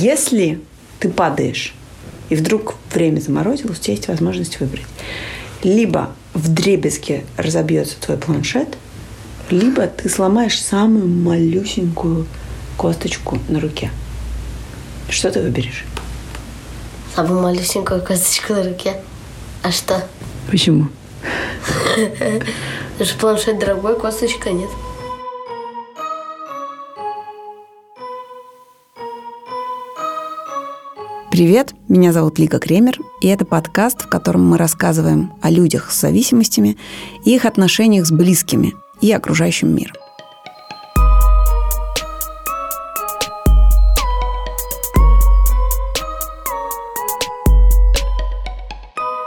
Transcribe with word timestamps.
Если 0.00 0.60
ты 0.98 1.08
падаешь, 1.08 1.72
и 2.28 2.34
вдруг 2.34 2.74
время 2.92 3.20
заморозилось, 3.20 3.78
у 3.78 3.80
тебя 3.80 3.94
есть 3.94 4.08
возможность 4.08 4.58
выбрать. 4.58 4.86
Либо 5.62 6.10
в 6.32 6.52
дребезге 6.52 7.24
разобьется 7.36 7.96
твой 8.00 8.18
планшет, 8.18 8.76
либо 9.50 9.86
ты 9.86 10.08
сломаешь 10.08 10.60
самую 10.60 11.06
малюсенькую 11.06 12.26
косточку 12.76 13.38
на 13.48 13.60
руке. 13.60 13.90
Что 15.08 15.30
ты 15.30 15.40
выберешь? 15.40 15.84
Самую 17.14 17.42
малюсенькую 17.42 18.02
косточку 18.02 18.54
на 18.54 18.64
руке. 18.64 18.96
А 19.62 19.70
что? 19.70 20.04
Почему? 20.50 20.88
Потому 21.94 23.04
что 23.04 23.18
планшет 23.18 23.58
дорогой, 23.60 23.98
косточка 23.98 24.50
нет. 24.50 24.70
Привет, 31.34 31.74
меня 31.88 32.12
зовут 32.12 32.38
Лика 32.38 32.60
Кремер, 32.60 32.96
и 33.20 33.26
это 33.26 33.44
подкаст, 33.44 34.02
в 34.02 34.08
котором 34.08 34.48
мы 34.48 34.56
рассказываем 34.56 35.32
о 35.42 35.50
людях 35.50 35.90
с 35.90 36.00
зависимостями 36.00 36.76
и 37.24 37.34
их 37.34 37.44
отношениях 37.44 38.06
с 38.06 38.12
близкими 38.12 38.72
и 39.00 39.10
окружающим 39.10 39.74
миром. 39.74 39.96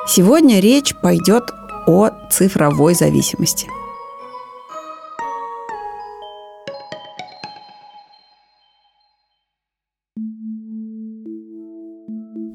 Сегодня 0.08 0.62
речь 0.62 0.96
пойдет 0.96 1.52
о 1.88 2.12
цифровой 2.32 2.94
зависимости– 2.94 3.68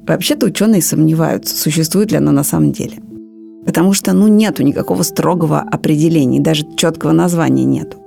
Вообще-то 0.06 0.46
ученые 0.46 0.82
сомневаются, 0.82 1.56
существует 1.56 2.10
ли 2.10 2.18
она 2.18 2.32
на 2.32 2.44
самом 2.44 2.72
деле. 2.72 2.98
Потому 3.64 3.92
что, 3.92 4.12
ну, 4.12 4.26
нету 4.28 4.62
никакого 4.62 5.02
строгого 5.04 5.60
определения, 5.60 6.40
даже 6.40 6.66
четкого 6.76 7.12
названия 7.12 7.64
нету. 7.64 7.98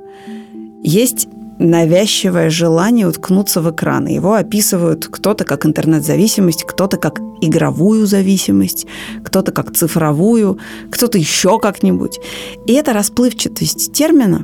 Есть 0.83 1.27
навязчивое 1.57 2.49
желание 2.49 3.07
уткнуться 3.07 3.61
в 3.61 3.71
экраны. 3.71 4.09
Его 4.09 4.33
описывают 4.33 5.07
кто-то 5.07 5.45
как 5.45 5.65
интернет-зависимость, 5.65 6.65
кто-то 6.65 6.97
как 6.97 7.19
игровую 7.41 8.05
зависимость, 8.05 8.85
кто-то 9.23 9.52
как 9.52 9.73
цифровую, 9.73 10.59
кто-то 10.91 11.17
еще 11.17 11.59
как-нибудь. 11.59 12.19
И 12.67 12.73
эта 12.73 12.91
расплывчатость 12.93 13.93
терминов 13.93 14.43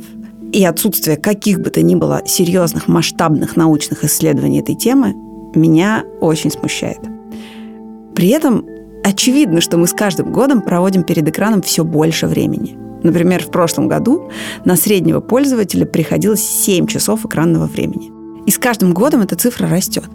и 0.53 0.63
отсутствие 0.63 1.17
каких 1.17 1.59
бы 1.59 1.69
то 1.69 1.81
ни 1.81 1.95
было 1.95 2.21
серьезных 2.25 2.87
масштабных 2.87 3.57
научных 3.57 4.03
исследований 4.05 4.61
этой 4.61 4.75
темы 4.75 5.13
меня 5.53 6.05
очень 6.21 6.51
смущает. 6.51 6.99
При 8.15 8.29
этом 8.29 8.65
очевидно, 9.03 9.61
что 9.61 9.77
мы 9.77 9.87
с 9.87 9.93
каждым 9.93 10.31
годом 10.31 10.61
проводим 10.61 11.03
перед 11.03 11.27
экраном 11.27 11.61
все 11.61 11.83
больше 11.83 12.27
времени. 12.27 12.77
Например, 13.03 13.43
в 13.43 13.49
прошлом 13.49 13.87
году 13.87 14.29
на 14.63 14.75
среднего 14.75 15.21
пользователя 15.21 15.85
приходилось 15.85 16.47
7 16.47 16.87
часов 16.87 17.25
экранного 17.25 17.65
времени. 17.65 18.11
И 18.45 18.51
с 18.51 18.57
каждым 18.57 18.93
годом 18.93 19.21
эта 19.21 19.35
цифра 19.35 19.67
растет. 19.67 20.05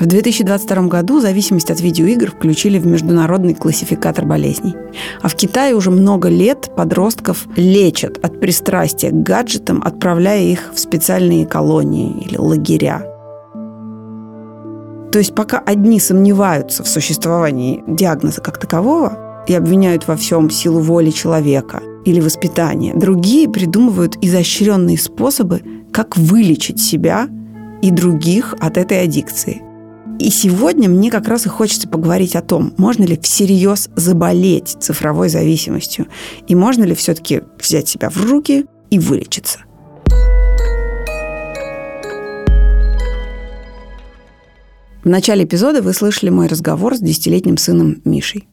В 0.00 0.06
2022 0.06 0.86
году 0.86 1.20
зависимость 1.20 1.70
от 1.70 1.80
видеоигр 1.82 2.30
включили 2.30 2.78
в 2.78 2.86
международный 2.86 3.54
классификатор 3.54 4.24
болезней. 4.24 4.74
А 5.20 5.28
в 5.28 5.34
Китае 5.34 5.74
уже 5.74 5.90
много 5.90 6.30
лет 6.30 6.70
подростков 6.74 7.46
лечат 7.54 8.18
от 8.24 8.40
пристрастия 8.40 9.10
к 9.10 9.22
гаджетам, 9.22 9.82
отправляя 9.84 10.42
их 10.42 10.70
в 10.74 10.78
специальные 10.78 11.44
колонии 11.44 12.24
или 12.24 12.38
лагеря. 12.38 13.09
То 15.12 15.18
есть 15.18 15.34
пока 15.34 15.58
одни 15.58 15.98
сомневаются 15.98 16.84
в 16.84 16.88
существовании 16.88 17.82
диагноза 17.86 18.40
как 18.40 18.58
такового 18.58 19.44
и 19.48 19.54
обвиняют 19.54 20.06
во 20.06 20.16
всем 20.16 20.50
силу 20.50 20.80
воли 20.80 21.10
человека 21.10 21.82
или 22.04 22.20
воспитания, 22.20 22.94
другие 22.94 23.48
придумывают 23.48 24.16
изощренные 24.22 24.98
способы, 24.98 25.62
как 25.92 26.16
вылечить 26.16 26.80
себя 26.80 27.28
и 27.82 27.90
других 27.90 28.54
от 28.60 28.78
этой 28.78 29.02
аддикции. 29.02 29.62
И 30.20 30.30
сегодня 30.30 30.88
мне 30.88 31.10
как 31.10 31.28
раз 31.28 31.46
и 31.46 31.48
хочется 31.48 31.88
поговорить 31.88 32.36
о 32.36 32.42
том, 32.42 32.74
можно 32.76 33.04
ли 33.04 33.18
всерьез 33.20 33.88
заболеть 33.96 34.76
цифровой 34.78 35.30
зависимостью, 35.30 36.06
и 36.46 36.54
можно 36.54 36.84
ли 36.84 36.94
все-таки 36.94 37.42
взять 37.58 37.88
себя 37.88 38.10
в 38.10 38.22
руки 38.30 38.66
и 38.90 38.98
вылечиться. 38.98 39.60
Начале 45.10 45.44
эпизода 45.44 45.82
вы 45.82 45.92
слышали 45.92 46.30
мой 46.30 46.46
разговор 46.46 46.96
с 46.96 47.00
десятилетним 47.00 47.56
сыном 47.56 48.00
Мишей. 48.04 48.48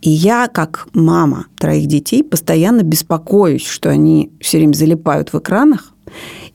И 0.00 0.10
я, 0.10 0.46
как 0.48 0.88
мама 0.92 1.46
троих 1.56 1.86
детей, 1.86 2.22
постоянно 2.22 2.82
беспокоюсь, 2.82 3.66
что 3.66 3.90
они 3.90 4.30
все 4.40 4.58
время 4.58 4.74
залипают 4.74 5.32
в 5.32 5.38
экранах 5.38 5.92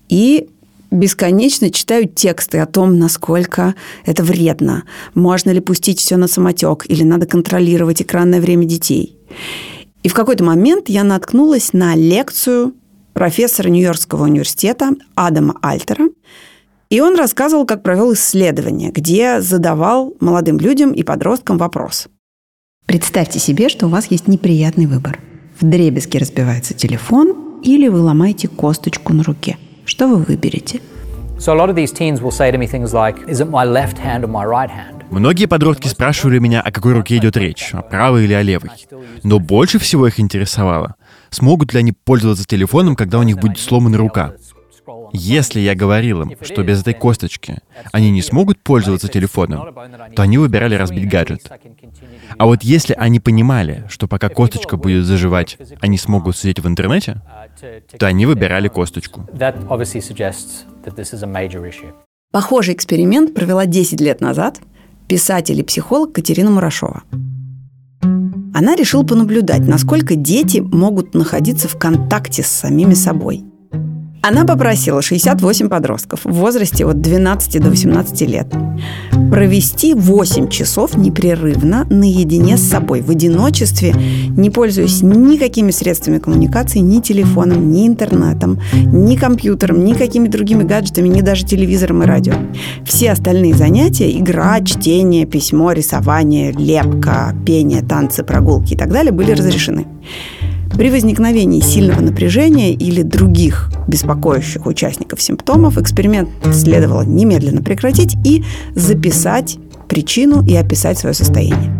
и 0.07 0.47
бесконечно 0.91 1.69
читаю 1.69 2.07
тексты 2.07 2.59
о 2.59 2.65
том, 2.65 2.99
насколько 2.99 3.75
это 4.05 4.23
вредно, 4.23 4.83
можно 5.13 5.49
ли 5.49 5.59
пустить 5.59 5.99
все 5.99 6.17
на 6.17 6.27
самотек 6.27 6.85
или 6.87 7.03
надо 7.03 7.25
контролировать 7.25 8.01
экранное 8.01 8.39
время 8.39 8.65
детей. 8.65 9.17
И 10.03 10.09
в 10.09 10.13
какой-то 10.13 10.43
момент 10.43 10.89
я 10.89 11.03
наткнулась 11.03 11.73
на 11.73 11.95
лекцию 11.95 12.73
профессора 13.13 13.69
Нью-Йоркского 13.69 14.23
университета 14.23 14.91
Адама 15.15 15.57
Альтера, 15.61 16.09
и 16.93 17.01
он 17.01 17.15
рассказывал, 17.15 17.65
как 17.65 17.81
провел 17.81 18.13
исследование, 18.13 18.91
где 18.91 19.41
задавал 19.41 20.13
молодым 20.19 20.59
людям 20.59 20.91
и 20.91 21.01
подросткам 21.01 21.57
вопрос. 21.57 22.07
Представьте 22.85 23.39
себе, 23.39 23.67
что 23.67 23.87
у 23.87 23.89
вас 23.89 24.11
есть 24.11 24.27
неприятный 24.27 24.85
выбор. 24.85 25.17
В 25.59 25.65
дребезге 25.67 26.19
разбивается 26.19 26.75
телефон 26.75 27.61
или 27.63 27.87
вы 27.87 27.99
ломаете 27.99 28.47
косточку 28.47 29.11
на 29.11 29.23
руке. 29.23 29.57
Что 29.85 30.07
вы 30.07 30.17
выберете? 30.17 30.81
Многие 35.09 35.47
подростки 35.47 35.87
спрашивали 35.87 36.37
меня, 36.37 36.61
о 36.61 36.71
какой 36.71 36.93
руке 36.93 37.17
идет 37.17 37.35
речь, 37.37 37.71
о 37.73 37.81
правой 37.81 38.25
или 38.25 38.33
о 38.33 38.43
левой. 38.43 38.69
Но 39.23 39.39
больше 39.39 39.79
всего 39.79 40.05
их 40.05 40.19
интересовало, 40.19 40.93
смогут 41.31 41.73
ли 41.73 41.79
они 41.79 41.91
пользоваться 41.91 42.45
телефоном, 42.45 42.95
когда 42.95 43.17
у 43.17 43.23
них 43.23 43.39
будет 43.39 43.57
сломана 43.57 43.97
рука. 43.97 44.33
Если 45.15 45.59
я 45.59 45.75
говорил 45.75 46.23
им, 46.23 46.33
что 46.41 46.63
без 46.63 46.81
этой 46.81 46.95
косточки 46.95 47.59
они 47.91 48.09
не 48.09 48.23
смогут 48.23 48.57
пользоваться 48.59 49.07
телефоном, 49.07 49.73
то 50.15 50.23
они 50.23 50.39
выбирали 50.39 50.73
разбить 50.73 51.07
гаджет. 51.07 51.51
А 52.37 52.45
вот 52.47 52.63
если 52.63 52.93
они 52.93 53.19
понимали, 53.19 53.85
что 53.89 54.07
пока 54.07 54.29
косточка 54.29 54.75
будет 54.75 55.05
заживать, 55.05 55.57
они 55.81 55.99
смогут 55.99 56.35
сидеть 56.35 56.59
в 56.59 56.67
интернете, 56.67 57.21
то 57.99 58.07
они 58.07 58.25
выбирали 58.25 58.67
косточку. 58.69 59.27
Похожий 62.31 62.73
эксперимент 62.73 63.35
провела 63.35 63.67
10 63.67 64.01
лет 64.01 64.19
назад 64.19 64.59
писатель 65.07 65.59
и 65.59 65.63
психолог 65.63 66.13
Катерина 66.13 66.49
Мурашова. 66.49 67.03
Она 68.55 68.75
решила 68.75 69.03
понаблюдать, 69.03 69.67
насколько 69.67 70.15
дети 70.15 70.57
могут 70.59 71.13
находиться 71.13 71.67
в 71.67 71.77
контакте 71.77 72.41
с 72.41 72.47
самими 72.47 72.95
собой– 72.95 73.43
она 74.23 74.45
попросила 74.45 75.01
68 75.01 75.67
подростков 75.67 76.21
в 76.23 76.31
возрасте 76.31 76.85
от 76.85 77.01
12 77.01 77.61
до 77.61 77.69
18 77.69 78.21
лет 78.21 78.47
провести 79.33 79.95
8 79.95 80.49
часов 80.49 80.95
непрерывно 80.95 81.87
наедине 81.89 82.55
с 82.55 82.69
собой, 82.69 83.01
в 83.01 83.09
одиночестве, 83.09 83.91
не 84.37 84.51
пользуясь 84.51 85.01
никакими 85.01 85.71
средствами 85.71 86.19
коммуникации, 86.19 86.79
ни 86.79 86.99
телефоном, 86.99 87.71
ни 87.71 87.87
интернетом, 87.87 88.59
ни 88.73 89.15
компьютером, 89.15 89.83
ни 89.83 89.93
какими 89.93 90.27
другими 90.27 90.61
гаджетами, 90.61 91.09
ни 91.09 91.21
даже 91.21 91.45
телевизором 91.45 92.03
и 92.03 92.05
радио. 92.05 92.35
Все 92.85 93.11
остальные 93.11 93.55
занятия– 93.55 94.11
игра, 94.19 94.61
чтение, 94.61 95.25
письмо, 95.25 95.71
рисование, 95.71 96.51
лепка, 96.51 97.35
пение, 97.43 97.81
танцы, 97.81 98.23
прогулки 98.23 98.75
и 98.75 98.77
так 98.77 98.91
далее– 98.91 99.11
были 99.13 99.31
разрешены. 99.31 99.87
При 100.77 100.89
возникновении 100.89 101.61
сильного 101.61 102.01
напряжения 102.01 102.73
или 102.73 103.03
других 103.03 103.69
беспокоящих 103.87 104.65
участников 104.65 105.21
симптомов 105.21 105.77
эксперимент 105.77 106.29
следовало 106.51 107.03
немедленно 107.03 107.61
прекратить 107.61 108.15
и 108.25 108.43
записать 108.73 109.59
причину 109.87 110.43
и 110.43 110.55
описать 110.55 110.97
свое 110.97 111.13
состояние. 111.13 111.71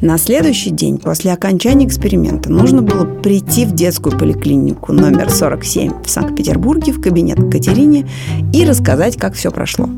На 0.00 0.18
следующий 0.18 0.70
день 0.70 0.98
после 0.98 1.32
окончания 1.32 1.86
эксперимента 1.86 2.50
нужно 2.50 2.82
было 2.82 3.04
прийти 3.04 3.64
в 3.64 3.72
детскую 3.72 4.18
поликлинику 4.18 4.92
номер 4.92 5.30
47 5.30 6.02
в 6.04 6.10
Санкт-Петербурге 6.10 6.90
в 6.90 7.00
кабинет 7.00 7.38
к 7.38 7.52
Катерине 7.52 8.08
и 8.52 8.64
рассказать, 8.64 9.16
как 9.16 9.34
все 9.34 9.52
прошло. 9.52 9.88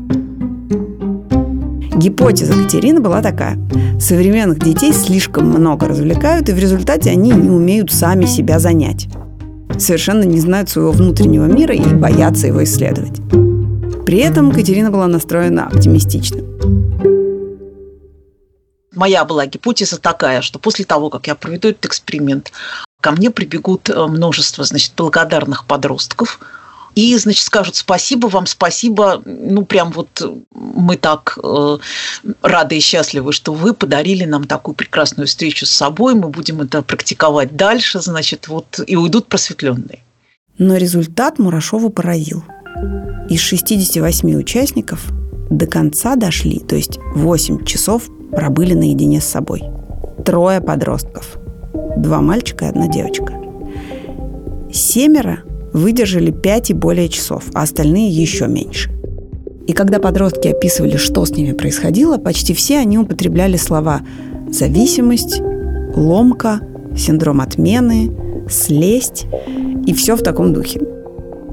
Гипотеза 1.95 2.53
Катерины 2.53 2.99
была 2.99 3.21
такая. 3.21 3.57
Современных 3.99 4.59
детей 4.59 4.91
слишком 4.91 5.47
много 5.47 5.87
развлекают, 5.87 6.49
и 6.49 6.53
в 6.53 6.59
результате 6.59 7.11
они 7.11 7.31
не 7.31 7.49
умеют 7.49 7.91
сами 7.91 8.25
себя 8.25 8.59
занять. 8.59 9.07
Совершенно 9.77 10.23
не 10.23 10.39
знают 10.39 10.69
своего 10.69 10.91
внутреннего 10.91 11.45
мира 11.45 11.73
и 11.73 11.81
боятся 11.81 12.47
его 12.47 12.63
исследовать. 12.63 13.21
При 14.05 14.17
этом 14.17 14.51
Катерина 14.51 14.91
была 14.91 15.07
настроена 15.07 15.67
оптимистично. 15.67 16.41
Моя 18.93 19.25
была 19.25 19.45
гипотеза 19.45 19.97
такая, 19.97 20.41
что 20.41 20.59
после 20.59 20.85
того, 20.85 21.09
как 21.09 21.27
я 21.27 21.35
проведу 21.35 21.69
этот 21.69 21.85
эксперимент, 21.85 22.51
ко 23.01 23.11
мне 23.11 23.29
прибегут 23.29 23.89
э, 23.89 24.05
множество 24.07 24.63
значит, 24.63 24.93
благодарных 24.97 25.65
подростков, 25.65 26.39
и, 26.95 27.17
значит, 27.17 27.43
скажут 27.43 27.75
спасибо 27.75 28.27
вам, 28.27 28.45
спасибо, 28.45 29.21
ну, 29.25 29.65
прям 29.65 29.91
вот 29.91 30.21
мы 30.51 30.95
так 30.95 31.37
э, 31.43 31.77
рады 32.41 32.77
и 32.77 32.79
счастливы, 32.79 33.33
что 33.33 33.53
вы 33.53 33.73
подарили 33.73 34.23
нам 34.23 34.45
такую 34.45 34.75
прекрасную 34.75 35.27
встречу 35.27 35.65
с 35.65 35.71
собой, 35.71 36.15
мы 36.15 36.29
будем 36.29 36.61
это 36.61 36.81
практиковать 36.81 37.55
дальше, 37.55 37.99
значит, 37.99 38.47
вот, 38.47 38.79
и 38.87 38.95
уйдут 38.95 39.27
просветленные. 39.27 39.99
Но 40.57 40.77
результат 40.77 41.37
Мурашову 41.37 41.89
поразил. 41.89 42.43
Из 43.29 43.41
68 43.41 44.35
участников 44.35 45.05
до 45.49 45.67
конца 45.67 46.15
дошли, 46.15 46.59
то 46.59 46.77
есть 46.77 46.97
8 47.13 47.65
часов 47.65 48.03
пробыли 48.31 48.73
наедине 48.73 49.19
с 49.19 49.25
собой. 49.25 49.63
Трое 50.23 50.61
подростков. 50.61 51.37
Два 51.97 52.21
мальчика 52.21 52.65
и 52.65 52.67
одна 52.69 52.87
девочка. 52.87 53.33
Семеро 54.71 55.43
выдержали 55.75 56.31
5 56.31 56.69
и 56.69 56.73
более 56.73 57.09
часов, 57.09 57.43
а 57.53 57.63
остальные 57.63 58.09
еще 58.09 58.47
меньше. 58.47 58.89
И 59.67 59.73
когда 59.73 59.99
подростки 59.99 60.47
описывали, 60.47 60.95
что 60.95 61.25
с 61.25 61.31
ними 61.31 61.51
происходило, 61.51 62.17
почти 62.17 62.53
все 62.53 62.77
они 62.79 62.97
употребляли 62.97 63.57
слова 63.57 64.01
«зависимость», 64.49 65.41
«ломка», 65.95 66.61
«синдром 66.95 67.41
отмены», 67.41 68.09
«слесть» 68.49 69.25
и 69.85 69.93
все 69.93 70.15
в 70.15 70.23
таком 70.23 70.53
духе. 70.53 70.79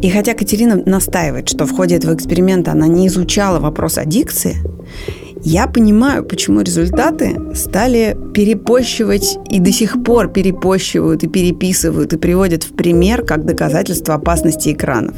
И 0.03 0.09
хотя 0.09 0.35
Катерина 0.35 0.81
настаивает, 0.87 1.49
что 1.49 1.67
в 1.67 1.73
ходе 1.73 1.97
этого 1.97 2.15
эксперимента 2.15 2.73
она 2.73 2.87
не 2.87 3.09
изучала 3.09 3.59
вопрос 3.59 3.99
аддикции, 3.99 4.57
я 5.45 5.67
понимаю, 5.67 6.25
почему 6.25 6.61
результаты 6.61 7.55
стали 7.55 8.17
перепощивать 8.33 9.39
и 9.51 9.61
до 9.61 9.73
сих 9.73 10.03
пор 10.05 10.29
перепощивают 10.29 11.25
и 11.25 11.29
переписывают 11.29 12.13
и 12.13 12.17
приводят 12.17 12.63
в 12.63 12.75
пример 12.75 13.25
как 13.25 13.45
доказательство 13.45 14.15
опасности 14.15 14.73
экранов. 14.73 15.17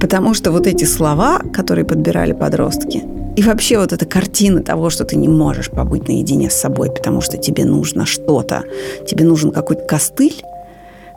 Потому 0.00 0.32
что 0.34 0.52
вот 0.52 0.66
эти 0.66 0.84
слова, 0.84 1.40
которые 1.52 1.84
подбирали 1.84 2.32
подростки, 2.32 3.02
и 3.36 3.42
вообще 3.42 3.78
вот 3.78 3.92
эта 3.92 4.06
картина 4.06 4.62
того, 4.62 4.90
что 4.90 5.04
ты 5.04 5.16
не 5.16 5.28
можешь 5.28 5.70
побыть 5.70 6.08
наедине 6.08 6.50
с 6.50 6.54
собой, 6.54 6.90
потому 6.90 7.20
что 7.20 7.36
тебе 7.36 7.64
нужно 7.64 8.06
что-то, 8.06 8.64
тебе 9.06 9.24
нужен 9.24 9.50
какой-то 9.50 9.82
костыль, 9.82 10.42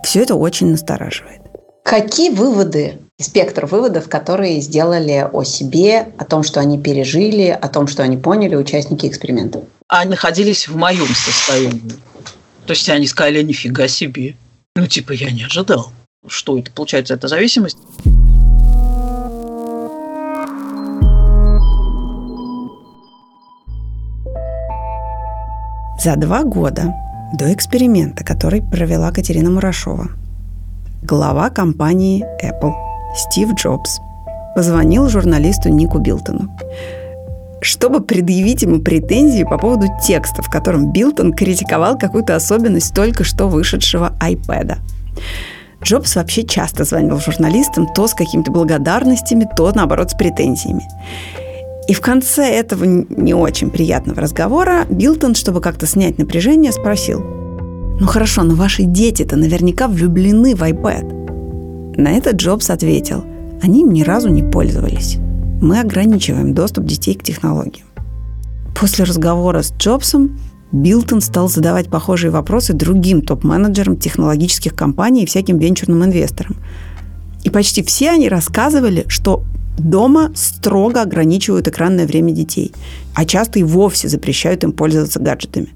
все 0.04 0.22
это 0.22 0.36
очень 0.36 0.72
настораживает. 0.72 1.41
Какие 1.84 2.30
выводы 2.30 3.00
спектр 3.20 3.66
выводов, 3.66 4.08
которые 4.08 4.62
сделали 4.62 5.28
о 5.32 5.44
себе, 5.44 6.08
о 6.18 6.26
том, 6.26 6.44
что 6.44 6.60
они 6.60 6.80
пережили, 6.80 7.48
о 7.48 7.68
том, 7.68 7.88
что 7.88 8.04
они 8.04 8.18
поняли 8.18 8.56
участники 8.56 9.08
эксперимента? 9.08 9.64
Они 9.88 10.12
находились 10.12 10.68
в 10.68 10.76
моем 10.76 11.08
состоянии. 11.08 11.94
То 12.66 12.74
есть 12.74 12.88
они 12.90 13.08
сказали, 13.08 13.42
нифига 13.42 13.88
себе. 13.88 14.36
Ну, 14.76 14.88
типа, 14.88 15.12
я 15.12 15.32
не 15.32 15.44
ожидал. 15.44 15.92
Что 16.28 16.58
это, 16.58 16.72
получается, 16.72 17.16
это 17.16 17.28
зависимость? 17.28 17.78
За 26.00 26.16
два 26.16 26.44
года 26.44 26.94
до 27.34 27.52
эксперимента, 27.54 28.24
который 28.24 28.62
провела 28.62 29.12
Катерина 29.12 29.50
Мурашова, 29.50 30.10
глава 31.02 31.50
компании 31.50 32.24
Apple 32.44 32.74
Стив 33.16 33.54
Джобс 33.56 34.00
позвонил 34.56 35.10
журналисту 35.10 35.70
Нику 35.70 35.98
Билтону, 35.98 36.56
чтобы 37.62 38.02
предъявить 38.02 38.62
ему 38.62 38.80
претензии 38.80 39.44
по 39.44 39.58
поводу 39.58 39.88
текста, 40.06 40.44
в 40.44 40.50
котором 40.50 40.92
Билтон 40.92 41.34
критиковал 41.34 41.98
какую-то 41.98 42.36
особенность 42.36 42.94
только 42.94 43.24
что 43.24 43.48
вышедшего 43.48 44.14
iPad. 44.20 44.78
Джобс 45.84 46.16
вообще 46.16 46.44
часто 46.44 46.84
звонил 46.84 47.18
журналистам 47.20 47.88
то 47.92 48.06
с 48.06 48.14
какими-то 48.14 48.52
благодарностями, 48.52 49.50
то, 49.58 49.72
наоборот, 49.74 50.12
с 50.12 50.14
претензиями. 50.14 50.84
И 51.88 51.94
в 51.94 52.02
конце 52.02 52.44
этого 52.44 52.84
не 52.84 53.34
очень 53.34 53.72
приятного 53.72 54.22
разговора 54.22 54.86
Билтон, 54.88 55.34
чтобы 55.34 55.62
как-то 55.62 55.88
снять 55.88 56.20
напряжение, 56.20 56.72
спросил, 56.72 57.41
«Ну 58.02 58.08
хорошо, 58.08 58.42
но 58.42 58.56
ваши 58.56 58.82
дети-то 58.82 59.36
наверняка 59.36 59.88
влюблены 59.88 60.56
в 60.56 60.64
iPad. 60.64 61.98
На 62.02 62.14
это 62.14 62.32
Джобс 62.32 62.72
ответил, 62.72 63.24
они 63.62 63.82
им 63.82 63.94
ни 63.94 64.02
разу 64.02 64.30
не 64.30 64.42
пользовались. 64.42 65.18
Мы 65.62 65.80
ограничиваем 65.80 66.56
доступ 66.56 66.86
детей 66.86 67.14
к 67.14 67.22
технологиям. 67.22 67.86
После 68.74 69.06
разговора 69.06 69.62
с 69.62 69.72
Джобсом 69.72 70.40
Билтон 70.72 71.22
стал 71.22 71.48
задавать 71.48 71.92
похожие 71.92 72.32
вопросы 72.32 72.74
другим 72.74 73.22
топ-менеджерам 73.22 73.98
технологических 73.98 74.74
компаний 74.74 75.22
и 75.22 75.28
всяким 75.28 75.60
венчурным 75.60 76.04
инвесторам. 76.04 76.56
И 77.44 77.52
почти 77.52 77.84
все 77.84 78.10
они 78.10 78.30
рассказывали, 78.30 79.06
что 79.10 79.44
дома 79.78 80.32
строго 80.34 81.04
ограничивают 81.04 81.68
экранное 81.68 82.08
время 82.08 82.32
детей, 82.32 82.74
а 83.14 83.26
часто 83.26 83.60
и 83.60 83.64
вовсе 83.64 84.10
запрещают 84.10 84.64
им 84.64 84.72
пользоваться 84.72 85.20
гаджетами. 85.20 85.76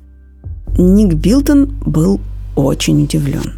Ник 0.77 1.13
Билтон 1.13 1.73
был 1.85 2.19
очень 2.57 3.03
удивлен. 3.03 3.53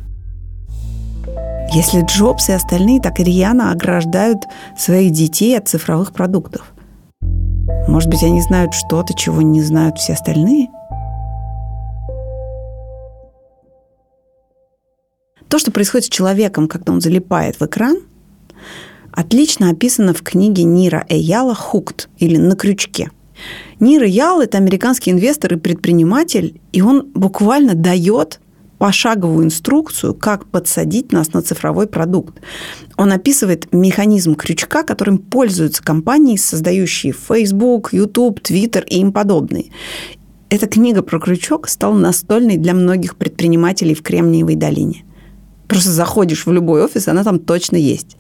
Если 1.73 2.05
Джобс 2.05 2.49
и 2.49 2.53
остальные 2.53 3.01
так 3.01 3.19
рьяно 3.19 3.71
ограждают 3.71 4.43
своих 4.77 5.11
детей 5.11 5.57
от 5.57 5.67
цифровых 5.67 6.13
продуктов. 6.13 6.71
Может 7.87 8.09
быть, 8.09 8.21
они 8.21 8.41
знают 8.41 8.73
что-то, 8.75 9.15
чего 9.15 9.41
не 9.41 9.61
знают 9.61 9.97
все 9.97 10.13
остальные? 10.13 10.67
То, 15.49 15.57
что 15.57 15.71
происходит 15.71 16.05
с 16.05 16.09
человеком, 16.09 16.67
когда 16.67 16.93
он 16.93 17.01
залипает 17.01 17.59
в 17.59 17.65
экран, 17.65 17.97
отлично 19.11 19.71
описано 19.71 20.13
в 20.13 20.21
книге 20.21 20.63
Нира 20.63 21.03
Эяла 21.09 21.55
«Хукт» 21.55 22.09
или 22.19 22.37
«На 22.37 22.55
крючке». 22.55 23.09
Нир 23.79 24.03
Эял– 24.03 24.41
это 24.41 24.57
американский 24.57 25.11
инвестор 25.11 25.53
и 25.53 25.57
предприниматель, 25.57 26.59
и 26.71 26.81
он 26.81 27.07
буквально 27.13 27.75
дает 27.75 28.39
пошаговую 28.77 29.45
инструкцию, 29.45 30.13
как 30.13 30.45
подсадить 30.45 31.11
нас 31.11 31.33
на 31.33 31.41
цифровой 31.41 31.87
продукт. 31.87 32.39
Он 32.95 33.11
описывает 33.11 33.71
механизм 33.73 34.35
крючка, 34.35 34.83
которым 34.83 35.17
пользуются 35.17 35.83
компании, 35.83 36.37
создающие 36.37 37.13
Facebook, 37.13 37.93
YouTube, 37.93 38.39
Twitter 38.39 38.85
и 38.85 38.99
им 38.99 39.11
подобные. 39.11 39.71
Эта 40.49 40.67
книга 40.67 41.01
про 41.01 41.19
крючок 41.19 41.67
стала 41.67 41.97
настольной 41.97 42.57
для 42.57 42.73
многих 42.73 43.17
предпринимателей 43.17 43.95
в 43.95 44.01
Кремниевой 44.01 44.55
долине. 44.55 45.03
Просто 45.67 45.89
заходишь 45.89 46.45
в 46.45 46.51
любой 46.51 46.83
офис, 46.83 47.07
она 47.07 47.23
там 47.23 47.39
точно 47.39 47.75
есть. 47.75 48.15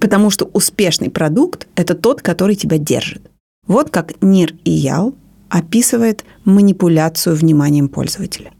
Потому 0.00 0.30
что 0.30 0.46
успешный 0.52 1.10
продукт– 1.10 1.68
это 1.76 1.94
тот, 1.94 2.22
который 2.22 2.56
тебя 2.56 2.78
держит. 2.78 3.30
Вот 3.68 3.90
как 3.90 4.20
Нир 4.22 4.54
и 4.64 4.70
Ял 4.70 5.14
описывает 5.50 6.24
манипуляцию 6.44 7.36
вниманием 7.36 7.88
пользователя. 7.88 8.52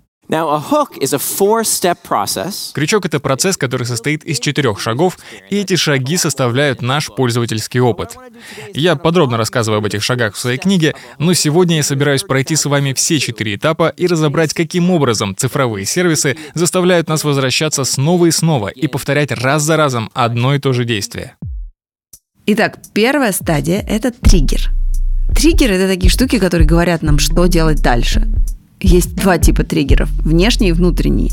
Крючок— 2.74 3.06
это 3.06 3.18
процесс, 3.18 3.56
который 3.56 3.86
состоит 3.86 4.24
из 4.24 4.38
четырех 4.38 4.78
шагов, 4.78 5.16
и 5.48 5.56
эти 5.56 5.76
шаги 5.76 6.18
составляют 6.18 6.82
наш 6.82 7.06
пользовательский 7.06 7.80
опыт. 7.80 8.18
Я 8.74 8.96
подробно 8.96 9.38
рассказываю 9.38 9.78
об 9.78 9.86
этих 9.86 10.02
шагах 10.02 10.34
в 10.34 10.38
своей 10.38 10.58
книге, 10.58 10.94
но 11.18 11.32
сегодня 11.32 11.76
я 11.76 11.82
собираюсь 11.82 12.24
пройти 12.24 12.56
с 12.56 12.66
вами 12.66 12.92
все 12.92 13.18
четыре 13.18 13.54
этапа 13.54 13.88
и 13.96 14.06
разобрать, 14.06 14.52
каким 14.52 14.90
образом 14.90 15.34
цифровые 15.34 15.86
сервисы 15.86 16.36
заставляют 16.52 17.08
нас 17.08 17.24
возвращаться 17.24 17.84
снова 17.84 18.26
и 18.26 18.30
снова 18.30 18.68
и 18.68 18.86
повторять 18.86 19.32
раз 19.32 19.62
за 19.62 19.78
разом 19.78 20.10
одно 20.12 20.54
и 20.54 20.58
то 20.58 20.74
же 20.74 20.84
действие. 20.84 21.38
Итак, 22.44 22.78
первая 22.92 23.32
стадия— 23.32 23.82
это 23.88 24.10
триггер. 24.10 24.77
Триггеры— 25.38 25.74
это 25.76 25.86
такие 25.86 26.10
штуки, 26.10 26.40
которые 26.40 26.66
говорят 26.66 27.02
нам, 27.02 27.20
что 27.20 27.46
делать 27.46 27.80
дальше. 27.80 28.26
Есть 28.80 29.14
два 29.14 29.38
типа 29.38 29.62
триггеров– 29.62 30.10
внешний 30.24 30.70
и 30.70 30.72
внутренний. 30.72 31.30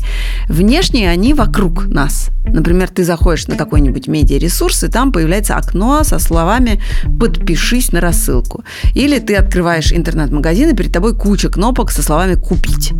Внешние, 0.48 1.10
они 1.10 1.34
вокруг 1.34 1.88
нас. 1.88 2.30
Например, 2.46 2.88
ты 2.88 3.02
заходишь 3.02 3.48
на 3.48 3.56
какой-нибудь 3.56 4.06
медиаресурс, 4.06 4.84
и 4.84 4.88
там 4.88 5.10
появляется 5.10 5.56
окно 5.56 6.04
со 6.04 6.20
словами 6.20 6.80
«подпишись 7.18 7.90
на 7.90 8.00
рассылку». 8.00 8.62
Или 8.94 9.18
ты 9.18 9.34
открываешь 9.34 9.92
интернет-магазин, 9.92 10.70
и 10.70 10.76
перед 10.76 10.92
тобой 10.92 11.16
куча 11.16 11.48
кнопок 11.48 11.90
со 11.90 12.00
словами 12.00 12.36
«купить». 12.36 12.92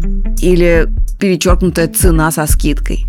Или 0.42 0.88
перечеркнутая 1.20 1.86
цена 1.86 2.32
со 2.32 2.48
скидкой. 2.48 3.06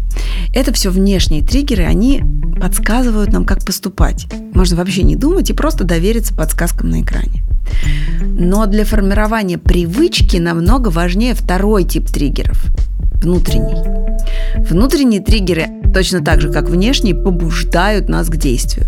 Это 0.54 0.72
все 0.72 0.92
внешние 0.92 1.42
триггеры, 1.42 1.86
они 1.86 2.22
подсказывают 2.62 3.32
нам, 3.34 3.44
как 3.44 3.66
поступать. 3.66 4.28
Можно 4.54 4.78
вообще 4.78 5.02
не 5.02 5.16
думать 5.16 5.50
и 5.50 5.54
просто 5.54 5.84
довериться 5.84 6.36
подсказкам 6.36 6.92
на 6.92 7.02
экране. 7.02 7.44
Но 8.22 8.66
для 8.66 8.86
формирования 8.86 9.58
привычки 9.58 10.38
намного 10.38 10.90
важнее 10.90 11.34
второй 11.34 11.84
тип 11.84 12.08
триггеров– 12.10 12.66
внутренний. 13.22 13.84
Внутренние 14.58 15.22
триггеры 15.22 15.68
точно 15.94 16.24
так 16.24 16.42
же, 16.42 16.52
как 16.52 16.70
внешние, 16.70 17.16
побуждают 17.16 18.10
нас 18.10 18.30
к 18.30 18.38
действию. 18.38 18.86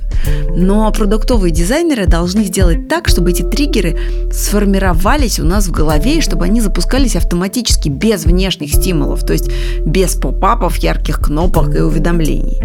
Но 0.55 0.91
продуктовые 0.91 1.51
дизайнеры 1.51 2.05
должны 2.05 2.43
сделать 2.43 2.87
так, 2.87 3.07
чтобы 3.07 3.31
эти 3.31 3.41
триггеры 3.41 3.97
сформировались 4.31 5.39
у 5.39 5.45
нас 5.45 5.67
в 5.67 5.71
голове, 5.71 6.17
и 6.17 6.21
чтобы 6.21 6.45
они 6.45 6.61
запускались 6.61 7.15
автоматически, 7.15 7.89
без 7.89 8.25
внешних 8.25 8.73
стимулов, 8.73 9.25
то 9.25 9.33
есть 9.33 9.49
без 9.85 10.15
поп-апов, 10.15 10.77
ярких 10.77 11.19
кнопок 11.19 11.75
и 11.75 11.79
уведомлений. 11.79 12.61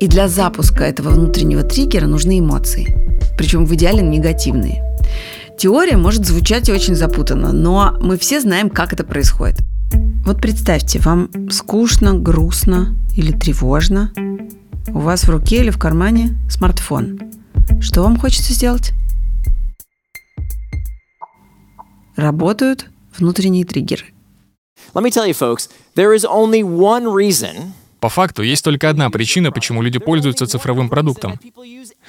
И 0.00 0.06
для 0.06 0.28
запуска 0.28 0.84
этого 0.84 1.10
внутреннего 1.10 1.62
триггера 1.62 2.06
нужны 2.06 2.38
эмоции, 2.38 2.86
причем 3.36 3.66
в 3.66 3.74
идеале 3.74 4.02
негативные. 4.02 4.82
Теория 5.62 5.96
может 5.96 6.26
звучать 6.26 6.68
очень 6.70 6.96
запутанно, 6.96 7.52
но 7.52 7.96
мы 8.00 8.18
все 8.18 8.40
знаем, 8.40 8.68
как 8.68 8.92
это 8.92 9.04
происходит. 9.04 9.60
Вот 10.24 10.40
представьте, 10.40 10.98
вам 10.98 11.30
скучно, 11.52 12.14
грустно 12.14 12.96
или 13.14 13.30
тревожно. 13.30 14.12
У 14.88 14.98
вас 14.98 15.22
в 15.22 15.30
руке 15.30 15.58
или 15.58 15.70
в 15.70 15.78
кармане 15.78 16.36
смартфон. 16.50 17.20
Что 17.80 18.02
вам 18.02 18.18
хочется 18.18 18.52
сделать? 18.54 18.90
Работают 22.16 22.90
внутренние 23.16 23.64
триггеры. 23.64 24.06
Let 24.94 25.04
me 25.04 25.12
tell 25.12 25.28
you, 25.28 25.32
folks, 25.32 25.70
there 25.94 26.12
is 26.12 26.24
only 26.24 26.62
one 26.62 27.04
reason 27.04 27.70
По 28.00 28.08
факту, 28.08 28.42
есть 28.42 28.64
только 28.64 28.90
одна 28.90 29.10
причина, 29.10 29.52
почему 29.52 29.80
люди 29.80 30.00
пользуются 30.00 30.48
цифровым 30.48 30.88
продуктом. 30.88 31.38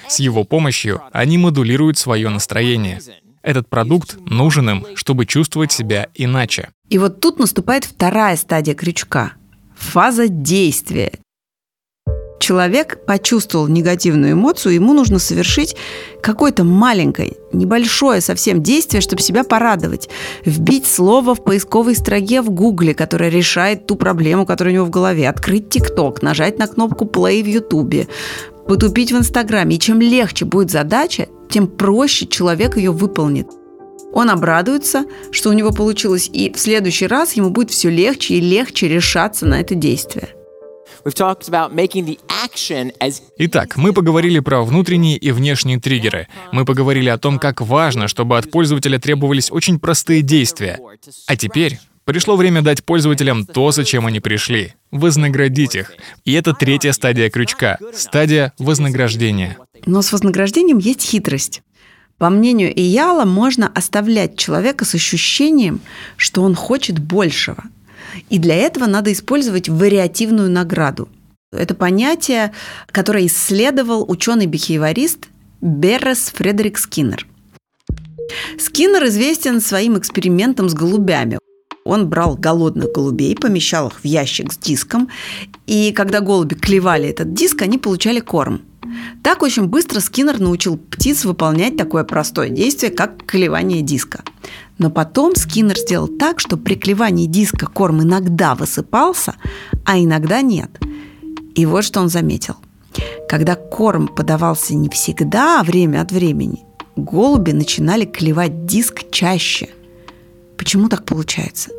С 0.08 0.18
его 0.18 0.44
помощью 0.44 1.04
они 1.12 1.38
модулируют 1.38 2.00
свое 2.00 2.30
настроение. 2.30 3.00
Этот 3.44 3.68
продукт 3.68 4.18
нужен 4.26 4.70
им, 4.70 4.86
чтобы 4.96 5.26
чувствовать 5.26 5.72
себя 5.72 6.08
иначе. 6.16 6.70
И 6.90 6.98
вот 6.98 7.20
тут 7.20 7.40
наступает 7.40 7.84
вторая 7.84 8.38
стадия 8.38 8.74
крючка– 8.74 9.34
фаза 9.76 10.30
действия. 10.30 11.12
Человек 12.40 13.06
почувствовал 13.06 13.70
негативную 13.70 14.34
эмоцию, 14.34 14.74
ему 14.76 14.94
нужно 14.94 15.18
совершить 15.18 15.78
какое-то 16.22 16.66
маленькое, 16.66 17.36
небольшое 17.54 18.20
совсем 18.20 18.62
действие, 18.62 19.00
чтобы 19.00 19.22
себя 19.22 19.46
порадовать. 19.46 20.10
Вбить 20.44 20.86
слово 20.86 21.36
в 21.36 21.44
поисковой 21.46 21.96
строке 21.96 22.42
в 22.42 22.50
Гугле, 22.50 22.94
которое 22.94 23.30
решает 23.30 23.88
ту 23.88 23.96
проблему, 23.96 24.46
которая 24.46 24.74
у 24.74 24.76
него 24.76 24.86
в 24.86 24.90
голове. 24.90 25.30
Открыть 25.30 25.70
ТикТок, 25.70 26.22
нажать 26.22 26.60
на 26.60 26.68
кнопку 26.68 27.06
play 27.06 27.42
в 27.42 27.48
Ютубе, 27.48 28.10
потупить 28.68 29.12
в 29.12 29.18
Инстаграме. 29.18 29.76
И 29.76 29.80
чем 29.80 30.02
легче 30.02 30.46
будет 30.46 30.72
задача, 30.72 31.28
тем 31.50 31.68
проще 31.68 32.28
человек 32.28 32.78
ее 32.78 32.92
выполнит. 32.92 33.48
Он 34.14 34.30
обрадуется, 34.30 35.06
что 35.32 35.50
у 35.50 35.54
него 35.54 35.72
получилось, 35.72 36.30
и 36.32 36.52
в 36.52 36.60
следующий 36.60 37.08
раз 37.08 37.34
ему 37.34 37.50
будет 37.50 37.72
все 37.72 37.90
легче 37.90 38.36
и 38.36 38.42
легче 38.42 38.88
решаться 38.88 39.46
на 39.46 39.60
это 39.60 39.74
действие. 39.74 40.30
Итак, 43.38 43.76
мы 43.76 43.92
поговорили 43.92 44.40
про 44.40 44.64
внутренние 44.64 45.18
и 45.18 45.32
внешние 45.32 45.80
триггеры. 45.80 46.28
Мы 46.52 46.64
поговорили 46.64 47.10
о 47.10 47.18
том, 47.18 47.40
как 47.40 47.62
важно, 47.62 48.08
чтобы 48.08 48.38
от 48.38 48.50
пользователя 48.50 49.00
требовались 49.00 49.52
очень 49.52 49.80
простые 49.80 50.22
действия. 50.22 50.80
А 51.28 51.36
теперь 51.36 51.80
пришло 52.06 52.36
время 52.36 52.62
дать 52.62 52.84
пользователям 52.84 53.46
то, 53.46 53.72
зачем 53.72 54.06
они 54.06 54.20
пришли. 54.20 54.74
Вознаградить 54.92 55.76
их. 55.76 55.94
И 56.26 56.34
это 56.34 56.54
третья 56.54 56.92
стадия 56.92 57.30
крючка. 57.30 57.78
Стадия 57.94 58.54
вознаграждения. 58.58 59.58
Но 59.86 60.02
с 60.02 60.12
вознаграждением 60.12 60.78
есть 60.78 61.02
хитрость. 61.02 61.62
По 62.18 62.30
мнению 62.30 62.72
Ияла, 62.74 63.26
можно 63.26 63.72
оставлять 63.74 64.38
человека 64.38 64.86
с 64.86 64.96
ощущением, 64.96 65.82
что 66.16 66.44
он 66.44 66.56
хочет 66.56 67.00
большего. 67.00 67.64
И 68.30 68.38
для 68.40 68.56
этого 68.56 68.86
надо 68.86 69.12
использовать 69.12 69.68
вариативную 69.68 70.50
награду. 70.50 71.10
Это 71.52 71.76
понятие, 71.76 72.52
которое 72.92 73.26
исследовал 73.26 74.10
ученый-бихевиорист 74.10 75.28
Беррес 75.62 76.32
Фредерик 76.36 76.78
Скиннер. 76.78 77.28
Скиннер 78.58 79.06
известен 79.06 79.62
своим 79.62 79.98
экспериментом 79.98 80.70
с 80.70 80.74
голубями. 80.74 81.40
Он 81.86 82.08
брал 82.08 82.36
голодных 82.36 82.92
голубей, 82.92 83.36
помещал 83.36 83.90
их 83.90 84.00
в 84.02 84.06
ящик 84.06 84.54
с 84.54 84.58
диском, 84.58 85.10
и 85.68 85.92
когда 85.92 86.22
голуби 86.22 86.56
клевали 86.56 87.10
этот 87.10 87.34
диск, 87.34 87.62
они 87.62 87.78
получали 87.78 88.20
корм. 88.20 88.62
Так 89.24 89.42
очень 89.42 89.66
быстро 89.66 90.00
Скиннер 90.00 90.40
научил 90.40 90.78
птиц 90.78 91.26
выполнять 91.26 91.78
такое 91.78 92.04
простое 92.04 92.50
действие, 92.50 92.92
как 92.92 93.26
клевание 93.26 93.82
диска. 93.82 94.24
Но 94.78 94.90
потом 94.90 95.36
Скиннер 95.36 95.78
сделал 95.78 96.08
так, 96.08 96.40
что 96.40 96.58
при 96.58 96.76
клевании 96.76 97.26
диска 97.26 97.68
корм 97.68 98.02
иногда 98.02 98.56
высыпался, 98.56 99.36
а 99.86 99.98
иногда 99.98 100.42
нет. 100.42 100.80
И 101.56 101.66
вот 101.66 101.84
что 101.84 102.02
он 102.02 102.10
заметил. 102.10 102.56
Когда 103.28 103.56
корм 103.56 104.08
подавался 104.08 104.76
не 104.76 104.90
всегда, 104.90 105.60
а 105.60 105.64
время 105.64 106.02
от 106.02 106.12
времени, 106.12 106.64
голуби 106.96 107.52
начинали 107.52 108.06
клевать 108.06 108.66
диск 108.66 109.10
чаще. 109.12 109.70
Почему 110.58 110.90
так 110.90 111.06
получается? 111.06 111.70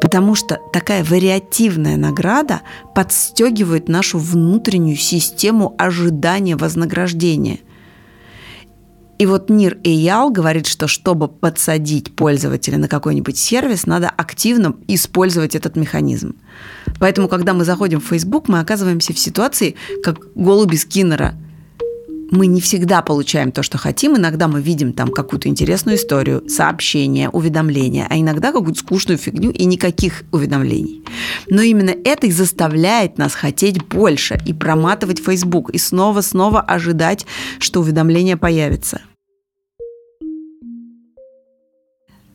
Потому 0.00 0.34
что 0.34 0.58
такая 0.72 1.02
вариативная 1.02 1.96
награда 1.96 2.62
подстегивает 2.94 3.88
нашу 3.88 4.18
внутреннюю 4.18 4.96
систему 4.96 5.74
ожидания 5.78 6.56
вознаграждения. 6.56 7.60
И 9.18 9.26
вот 9.26 9.48
Нир 9.48 9.78
Эял 9.84 10.30
говорит, 10.30 10.66
что 10.66 10.88
чтобы 10.88 11.28
подсадить 11.28 12.14
пользователя 12.16 12.78
на 12.78 12.88
какой-нибудь 12.88 13.38
сервис, 13.38 13.86
надо 13.86 14.08
активно 14.08 14.74
использовать 14.88 15.54
этот 15.54 15.76
механизм. 15.76 16.34
Поэтому, 16.98 17.28
когда 17.28 17.54
мы 17.54 17.64
заходим 17.64 18.00
в 18.00 18.06
Facebook, 18.06 18.48
мы 18.48 18.58
оказываемся 18.58 19.12
в 19.12 19.18
ситуации, 19.18 19.76
как 20.02 20.34
голуби 20.34 20.76
Скиннера. 20.76 21.36
Мы 22.30 22.46
не 22.46 22.60
всегда 22.60 23.02
получаем 23.02 23.52
то, 23.52 23.62
что 23.62 23.78
хотим. 23.78 24.16
Иногда 24.16 24.48
мы 24.48 24.60
видим 24.60 24.92
там 24.92 25.08
какую-то 25.08 25.48
интересную 25.48 25.96
историю, 25.96 26.48
сообщение, 26.48 27.28
уведомления, 27.28 28.06
а 28.08 28.18
иногда 28.18 28.52
какую-то 28.52 28.80
скучную 28.80 29.18
фигню 29.18 29.50
и 29.50 29.64
никаких 29.64 30.22
уведомлений. 30.32 31.04
Но 31.48 31.62
именно 31.62 31.94
это 32.04 32.26
и 32.26 32.30
заставляет 32.30 33.18
нас 33.18 33.34
хотеть 33.34 33.84
больше 33.84 34.40
и 34.46 34.52
проматывать 34.52 35.22
Facebook, 35.22 35.70
и 35.70 35.78
снова-снова 35.78 36.60
ожидать, 36.60 37.26
что 37.58 37.80
уведомление 37.80 38.36
появится. 38.36 39.00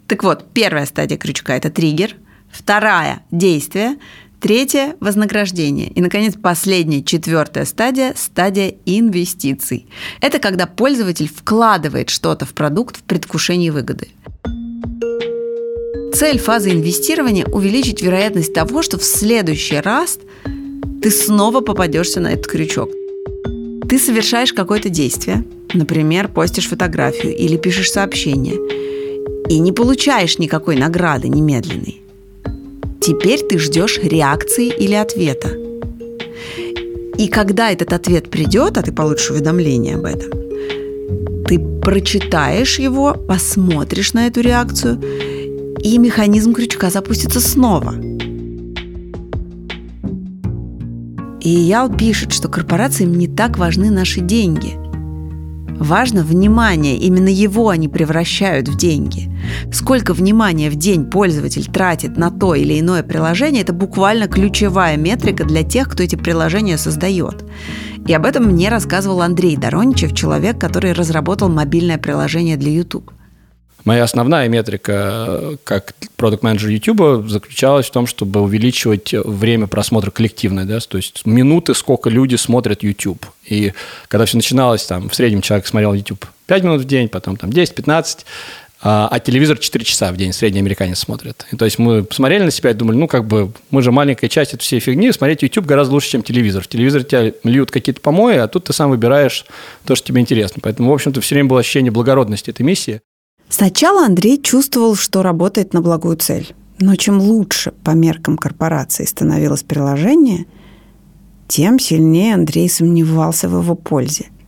Так 0.08 0.24
вот, 0.24 0.46
первая 0.54 0.86
стадия 0.86 1.18
крючка– 1.18 1.56
это 1.58 1.70
триггер, 1.70 2.16
вторая– 2.52 3.24
действие, 3.32 3.98
Третье– 4.40 4.96
вознаграждение. 5.02 5.90
И, 5.90 6.02
наконец, 6.02 6.36
последняя, 6.42 7.04
четвертая 7.04 7.66
стадия– 7.66 8.14
стадия 8.16 8.76
инвестиций. 8.86 9.88
Это 10.22 10.40
когда 10.40 10.66
пользователь 10.66 11.28
вкладывает 11.28 12.10
что-то 12.10 12.46
в 12.46 12.54
продукт 12.54 12.96
в 12.96 13.04
предвкушении 13.04 13.70
выгоды. 13.70 14.08
Цель 16.14 16.40
фазы 16.40 16.72
инвестирования– 16.72 17.46
увеличить 17.52 18.02
вероятность 18.02 18.54
того, 18.54 18.82
что 18.82 18.98
в 18.98 19.04
следующий 19.04 19.78
раз 19.78 20.18
ты 21.02 21.12
снова 21.12 21.60
попадешься 21.60 22.22
на 22.22 22.32
этот 22.32 22.48
крючок. 22.48 22.90
Ты 23.90 24.00
совершаешь 24.00 24.54
какое-то 24.54 24.88
действие, 24.88 25.44
например, 25.74 26.30
постишь 26.30 26.70
фотографию 26.70 27.36
или 27.36 27.58
пишешь 27.58 27.92
сообщение, 27.92 28.56
и 29.50 29.60
не 29.60 29.74
получаешь 29.74 30.40
никакой 30.40 30.78
награды 30.78 31.28
немедленной. 31.28 32.02
Теперь 33.02 33.42
ты 33.42 33.58
ждешь 33.60 34.00
реакции 34.02 34.68
или 34.68 34.94
ответа. 34.94 35.50
И 37.18 37.28
когда 37.28 37.72
этот 37.72 37.94
ответ 37.94 38.30
придет, 38.30 38.78
а 38.78 38.82
ты 38.82 38.92
получишь 38.92 39.32
уведомление 39.32 39.96
об 39.96 40.06
этом, 40.06 40.32
ты 41.46 41.60
прочитаешь 41.82 42.80
его, 42.80 43.14
посмотришь 43.14 44.14
на 44.14 44.28
эту 44.28 44.42
реакцию, 44.42 45.02
и 45.82 45.98
механизм 45.98 46.54
крючка 46.54 46.90
запустится 46.90 47.40
снова. 47.40 47.96
И 51.42 51.50
Ял 51.50 51.90
пишет, 51.90 52.34
что 52.34 52.50
корпорациям 52.50 53.14
не 53.16 53.28
так 53.28 53.58
важны 53.58 53.90
наши 53.90 54.20
деньги– 54.20 54.78
Важно 55.80 56.24
внимание, 56.24 56.98
именно 56.98 57.30
его 57.30 57.70
они 57.70 57.88
превращают 57.88 58.68
в 58.68 58.76
деньги. 58.76 59.32
Сколько 59.72 60.14
внимания 60.14 60.70
в 60.70 60.76
день 60.76 61.06
пользователь 61.06 61.66
тратит 61.72 62.18
на 62.18 62.32
то 62.32 62.54
или 62.54 62.78
иное 62.78 63.02
приложение, 63.02 63.62
это 63.62 63.72
буквально 63.72 64.28
ключевая 64.28 64.98
метрика 64.98 65.46
для 65.46 65.64
тех, 65.64 65.90
кто 65.90 66.04
эти 66.04 66.18
приложения 66.18 66.78
создает. 66.78 67.46
И 68.06 68.14
об 68.14 68.26
этом 68.26 68.44
мне 68.44 68.68
рассказывал 68.68 69.22
Андрей 69.22 69.56
Дороничев, 69.56 70.14
человек, 70.14 70.60
который 70.60 70.92
разработал 70.92 71.48
мобильное 71.48 71.98
приложение 71.98 72.58
для 72.58 72.72
YouTube. 72.72 73.12
Моя 73.86 74.04
основная 74.04 74.48
метрика 74.48 75.58
как 75.64 75.94
продукт 76.16 76.44
менеджер 76.44 76.70
YouTube 76.70 77.30
заключалась 77.30 77.88
в 77.88 77.92
том, 77.92 78.08
чтобы 78.08 78.42
увеличивать 78.42 79.14
время 79.14 79.68
просмотра 79.68 80.12
коллективное, 80.12 80.66
да, 80.66 80.80
то 80.80 80.98
есть 80.98 81.26
минуты, 81.26 81.74
сколько 81.74 82.10
люди 82.10 82.36
смотрят 82.36 82.84
YouTube. 82.84 83.26
И 83.46 83.74
когда 84.08 84.26
все 84.26 84.38
начиналось, 84.38 84.84
там, 84.86 85.10
в 85.10 85.16
среднем 85.16 85.42
человек 85.42 85.68
смотрел 85.68 85.94
YouTube 85.94 86.26
5 86.48 86.64
минут 86.64 86.82
в 86.82 86.86
день, 86.86 87.10
потом 87.10 87.38
там 87.38 87.52
10-15, 87.52 88.26
а, 88.82 89.10
а 89.12 89.20
телевизор 89.20 89.58
4 89.58 89.84
часа 89.84 90.12
в 90.12 90.18
день 90.18 90.32
средний 90.32 90.60
американец 90.60 91.00
смотрит. 91.00 91.46
И, 91.52 91.58
то 91.58 91.66
есть 91.66 91.80
мы 91.80 92.04
посмотрели 92.04 92.44
на 92.44 92.52
себя 92.52 92.72
и 92.72 92.74
думали, 92.74 92.96
ну, 92.96 93.08
как 93.08 93.26
бы, 93.26 93.52
мы 93.72 93.82
же 93.82 93.92
маленькая 93.92 94.30
часть 94.30 94.54
этой 94.54 94.64
всей 94.64 94.80
фигни, 94.80 95.12
смотреть 95.12 95.42
YouTube 95.44 95.66
гораздо 95.66 95.94
лучше, 95.94 96.10
чем 96.10 96.24
телевизор. 96.24 96.64
В 96.64 96.68
телевизоре 96.68 97.04
тебя 97.04 97.34
льют 97.44 97.72
какие-то 97.72 98.00
помои, 98.00 98.38
а 98.38 98.48
тут 98.48 98.66
ты 98.66 98.74
сам 98.74 98.90
выбираешь 98.90 99.46
то, 99.86 99.96
что 99.96 100.08
тебе 100.08 100.22
интересно. 100.22 100.62
Поэтому, 100.64 100.92
в 100.92 100.94
общем-то, 100.94 101.20
все 101.20 101.36
время 101.36 101.50
было 101.50 101.60
ощущение 101.60 101.92
благородности 101.92 102.52
этой 102.52 102.62
миссии. 102.62 103.02
Сначала 103.50 104.06
Андрей 104.06 104.42
чувствовал, 104.42 104.96
что 104.96 105.24
работает 105.24 105.74
на 105.74 105.82
благую 105.82 106.16
цель. 106.18 106.54
Но 106.80 106.96
чем 106.96 107.20
лучше 107.20 107.74
по 107.84 107.92
меркам 107.92 108.38
корпорации 108.38 109.04
становилось 109.04 109.64
приложение, 109.64 110.46
тем 111.48 111.80
сильнее 111.80 112.36
Андрей 112.36 112.70
сомневался 112.70 113.50
в 113.50 113.62
его 113.62 113.76
пользе– 113.76 114.28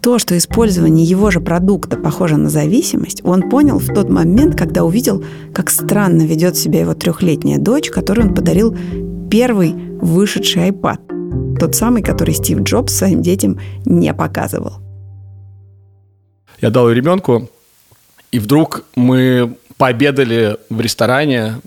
то, 0.00 0.18
что 0.18 0.36
использование 0.36 1.04
его 1.04 1.30
же 1.30 1.40
продукта 1.40 1.98
похоже 1.98 2.38
на 2.38 2.48
зависимость, 2.48 3.20
он 3.22 3.50
понял 3.50 3.78
в 3.78 3.86
тот 3.88 4.08
момент, 4.08 4.56
когда 4.56 4.82
увидел, 4.84 5.22
как 5.52 5.68
странно 5.68 6.22
ведет 6.22 6.56
себя 6.56 6.80
его 6.80 6.94
трехлетняя 6.94 7.58
дочь, 7.58 7.90
которой 7.90 8.26
он 8.28 8.34
подарил 8.34 8.74
первый 9.30 9.74
вышедший 10.00 10.70
iPad. 10.70 11.58
Тот 11.58 11.74
самый, 11.74 12.02
который 12.02 12.34
Стив 12.34 12.60
Джобс 12.60 12.94
своим 12.94 13.20
детям 13.20 13.58
не 13.84 14.14
показывал. 14.14 14.74
Я 16.62 16.70
дал 16.70 16.90
ребенку, 16.90 17.50
и 18.32 18.38
вдруг 18.38 18.84
мы 18.94 19.56
пообедали 19.76 20.56
в 20.68 20.80
ресторане 20.80 21.60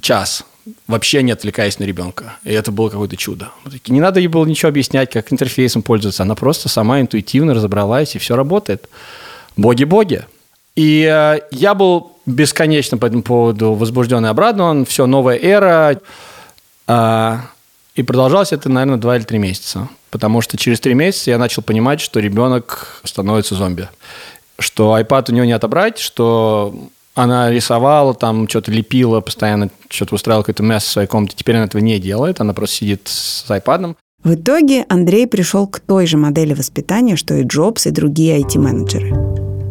час 0.00 0.44
вообще 0.86 1.22
не 1.22 1.32
отвлекаясь 1.32 1.78
на 1.78 1.84
ребенка. 1.84 2.36
И 2.44 2.52
это 2.52 2.72
было 2.72 2.88
какое-то 2.88 3.16
чудо. 3.16 3.50
Не 3.88 4.00
надо 4.00 4.20
ей 4.20 4.28
было 4.28 4.46
ничего 4.46 4.70
объяснять, 4.70 5.10
как 5.10 5.32
интерфейсом 5.32 5.82
пользоваться. 5.82 6.22
Она 6.22 6.34
просто 6.34 6.68
сама 6.68 7.00
интуитивно 7.00 7.54
разобралась, 7.54 8.14
и 8.14 8.18
все 8.18 8.36
работает. 8.36 8.88
Боги-боги. 9.56 10.24
И 10.74 11.08
э, 11.10 11.40
я 11.50 11.74
был 11.74 12.16
бесконечно 12.26 12.98
по 12.98 13.06
этому 13.06 13.22
поводу 13.22 13.74
возбужден 13.74 14.24
и 14.26 14.28
обрадован. 14.28 14.84
Все, 14.86 15.06
новая 15.06 15.36
эра. 15.36 16.00
Э, 16.88 17.36
и 17.94 18.02
продолжалось 18.02 18.52
это, 18.52 18.68
наверное, 18.68 18.98
два 18.98 19.16
или 19.16 19.24
три 19.24 19.38
месяца. 19.38 19.88
Потому 20.10 20.40
что 20.40 20.56
через 20.56 20.80
три 20.80 20.94
месяца 20.94 21.30
я 21.30 21.38
начал 21.38 21.62
понимать, 21.62 22.00
что 22.00 22.20
ребенок 22.20 23.00
становится 23.04 23.54
зомби. 23.54 23.88
Что 24.58 24.98
iPad 24.98 25.30
у 25.30 25.34
него 25.34 25.44
не 25.44 25.52
отобрать, 25.52 25.98
что 25.98 26.74
она 27.14 27.50
рисовала, 27.50 28.14
там 28.14 28.48
что-то 28.48 28.70
лепила, 28.70 29.20
постоянно 29.20 29.70
что-то 29.88 30.14
устраивала 30.16 30.42
какое-то 30.42 30.62
место 30.62 30.88
в 30.88 30.92
своей 30.92 31.08
комнате. 31.08 31.34
Теперь 31.36 31.56
она 31.56 31.64
этого 31.66 31.80
не 31.80 31.98
делает, 31.98 32.40
она 32.40 32.52
просто 32.52 32.76
сидит 32.76 33.02
с 33.04 33.44
iPad. 33.48 33.94
В 34.24 34.34
итоге 34.34 34.84
Андрей 34.88 35.26
пришел 35.26 35.66
к 35.66 35.80
той 35.80 36.06
же 36.06 36.16
модели 36.16 36.54
воспитания, 36.54 37.14
что 37.16 37.34
и 37.34 37.44
Джобс 37.44 37.86
и 37.86 37.90
другие 37.90 38.40
IT-менеджеры. 38.40 39.14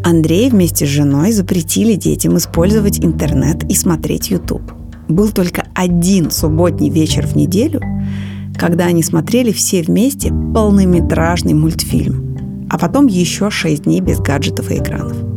Андрей 0.06 0.50
вместе 0.50 0.86
с 0.86 0.90
женой 0.90 1.32
запретили 1.32 1.96
детям 1.96 2.38
использовать 2.38 3.00
интернет 3.00 3.64
и 3.64 3.74
смотреть 3.74 4.30
YouTube. 4.30 4.72
Был 5.10 5.32
только 5.32 5.66
один 5.74 6.30
субботний 6.30 6.90
вечер 6.90 7.26
в 7.26 7.36
неделю, 7.36 7.82
когда 8.60 8.86
они 8.86 9.02
смотрели 9.02 9.52
все 9.52 9.82
вместе 9.82 10.30
полнометражный 10.30 11.54
мультфильм, 11.54 12.33
а 12.74 12.78
потом 12.78 13.08
еще 13.08 13.50
шесть 13.50 13.84
дней 13.84 14.02
без 14.02 14.20
гаджетов 14.20 14.70
и 14.70 14.80
экранов– 14.80 15.16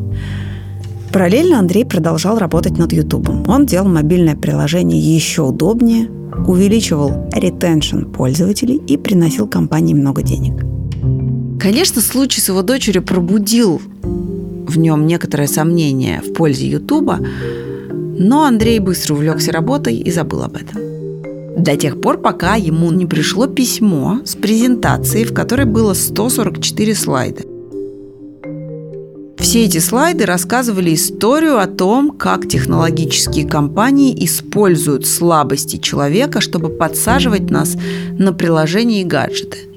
Параллельно 1.16 1.58
Андрей 1.58 1.86
продолжал 1.86 2.36
работать 2.38 2.76
над 2.76 2.92
YouTube. 2.92 3.48
Он 3.48 3.64
делал 3.64 3.88
мобильное 3.88 4.36
приложение 4.36 5.00
еще 5.00 5.44
удобнее, 5.44 6.10
увеличивал 6.46 7.30
ретеншн 7.32 8.02
пользователей 8.02 8.76
и 8.86 8.98
приносил 8.98 9.48
компании 9.48 9.94
много 9.94 10.22
денег. 10.22 10.62
Конечно, 11.58 12.02
случай 12.02 12.42
с 12.42 12.48
его 12.48 12.60
дочерью 12.60 13.02
пробудил 13.02 13.80
в 14.02 14.76
нем 14.76 15.06
некоторое 15.06 15.46
сомнение 15.46 16.20
в 16.20 16.34
пользе 16.34 16.68
Ютуба, 16.68 17.18
но 18.18 18.44
Андрей 18.44 18.78
быстро 18.78 19.14
увлекся 19.14 19.52
работой 19.52 19.96
и 19.96 20.10
забыл 20.10 20.42
об 20.42 20.56
этом. 20.56 20.85
До 21.56 21.76
тех 21.76 22.00
пор, 22.00 22.18
пока 22.18 22.54
ему 22.54 22.92
не 22.92 23.06
пришло 23.06 23.46
письмо 23.46 24.20
с 24.24 24.36
презентацией, 24.36 25.24
в 25.24 25.34
которой 25.34 25.64
было 25.64 25.94
144 25.94 26.94
слайда– 26.94 27.42
все 29.46 29.64
эти 29.64 29.78
слайды 29.78 30.24
рассказывали 30.24 30.92
историю 30.92 31.60
о 31.60 31.68
том, 31.68 32.10
как 32.10 32.48
технологические 32.48 33.46
компании 33.46 34.24
используют 34.24 35.06
слабости 35.06 35.76
человека, 35.76 36.40
чтобы 36.40 36.68
подсаживать 36.68 37.48
нас 37.48 37.76
на 38.18 38.32
приложения 38.32 39.02
и 39.02 39.04
гаджеты. 39.04 39.68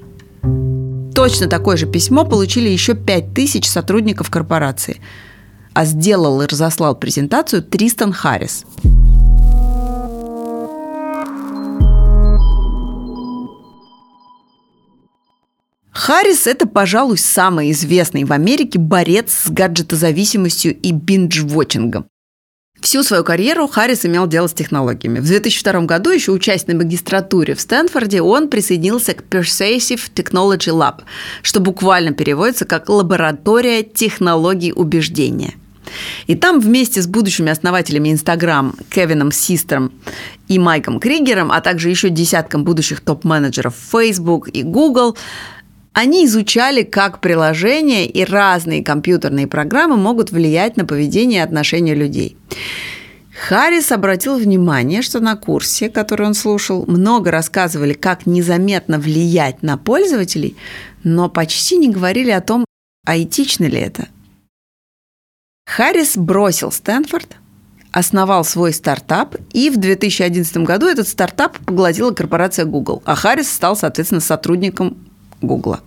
Точно 1.13 1.47
такое 1.47 1.77
же 1.77 1.85
письмо 1.85 2.25
получили 2.25 2.67
еще 2.67 2.95
5000 2.95 3.67
сотрудников 3.67 4.31
корпорации. 4.31 5.01
А 5.73 5.85
сделал 5.85 6.41
и 6.41 6.47
разослал 6.47 6.95
презентацию 6.95 7.61
Тристан 7.61 8.11
Харрис– 8.11 8.65
Харрис– 15.99 16.47
это, 16.47 16.65
пожалуй, 16.65 17.17
самый 17.17 17.71
известный 17.71 18.23
в 18.23 18.31
Америке 18.31 18.79
борец 18.79 19.33
с 19.33 19.49
гаджетозависимостью 19.49 20.73
и 20.73 20.93
биндж-вотчингом. 20.93 22.05
Всю 22.79 23.03
свою 23.03 23.25
карьеру 23.25 23.67
Харрис 23.67 24.05
имел 24.05 24.25
дело 24.25 24.47
с 24.47 24.53
технологиями. 24.53 25.19
В 25.19 25.25
2002 25.25 25.81
году, 25.81 26.11
еще 26.11 26.31
учась 26.31 26.67
на 26.67 26.75
магистратуре 26.75 27.53
в 27.53 27.59
Стэнфорде, 27.59 28.21
он 28.21 28.47
присоединился 28.47 29.13
к 29.13 29.23
Persuasive 29.23 29.99
Technology 30.15 30.71
Lab, 30.71 31.01
что 31.41 31.59
буквально 31.59 32.13
переводится 32.13 32.63
как 32.63 32.87
«лаборатория 32.87 33.83
технологий 33.83 34.71
убеждения». 34.71 35.55
И 36.27 36.35
там 36.35 36.61
вместе 36.61 37.01
с 37.01 37.07
будущими 37.07 37.51
основателями 37.51 38.09
Инстаграм 38.11 38.75
Кевином 38.89 39.33
Систером 39.33 39.91
и 40.47 40.59
Майком 40.59 40.99
Кригером, 40.99 41.51
а 41.51 41.59
также 41.59 41.89
еще 41.89 42.09
десятком 42.09 42.63
будущих 42.63 43.01
топ-менеджеров 43.01 43.73
Facebook 43.91 44.47
и 44.47 44.63
Google– 44.63 45.17
они 45.93 46.25
изучали, 46.25 46.83
как 46.83 47.19
приложения 47.19 48.05
и 48.05 48.23
разные 48.23 48.83
компьютерные 48.83 49.47
программы 49.47 49.97
могут 49.97 50.31
влиять 50.31 50.77
на 50.77 50.85
поведение 50.85 51.39
и 51.39 51.43
отношения 51.43 51.95
людей. 51.95 52.37
Харрис 53.47 53.91
обратил 53.91 54.37
внимание, 54.37 55.01
что 55.01 55.19
на 55.19 55.35
курсе, 55.35 55.89
который 55.89 56.27
он 56.27 56.33
слушал, 56.33 56.85
много 56.87 57.31
рассказывали, 57.31 57.93
как 57.93 58.25
незаметно 58.25 58.99
влиять 58.99 59.63
на 59.63 59.77
пользователей, 59.77 60.57
но 61.03 61.29
почти 61.29 61.77
не 61.77 61.89
говорили 61.89 62.31
о 62.31 62.41
том, 62.41 62.65
а 63.05 63.17
этично 63.17 63.65
ли 63.65 63.79
это. 63.79 64.09
Харрис 65.65 66.17
бросил 66.17 66.71
Стэнфорд, 66.71 67.37
основал 67.91 68.43
свой 68.43 68.73
стартап, 68.73 69.35
и 69.53 69.69
в 69.69 69.77
2011 69.77 70.57
году 70.57 70.87
этот 70.87 71.07
стартап 71.07 71.57
поглотила 71.59 72.11
корпорация 72.11 72.65
Google, 72.65 73.01
а 73.05 73.15
Харрис 73.15 73.49
стал, 73.49 73.77
соответственно, 73.77 74.21
сотрудником 74.21 75.08
Гугла. 75.41 75.81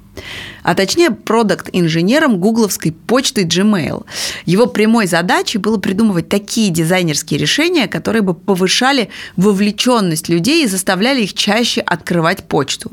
А 0.62 0.74
точнее, 0.74 1.10
продукт-инженером 1.10 2.38
гугловской 2.38 2.92
почты 2.92 3.44
Gmail. 3.44 4.04
Его 4.46 4.66
прямой 4.66 5.06
задачей 5.06 5.58
было 5.58 5.78
придумывать 5.78 6.28
такие 6.28 6.70
дизайнерские 6.70 7.40
решения, 7.40 7.88
которые 7.88 8.22
бы 8.22 8.34
повышали 8.34 9.08
вовлеченность 9.36 10.28
людей 10.28 10.64
и 10.64 10.68
заставляли 10.68 11.22
их 11.22 11.34
чаще 11.34 11.80
открывать 11.80 12.44
почту. 12.44 12.92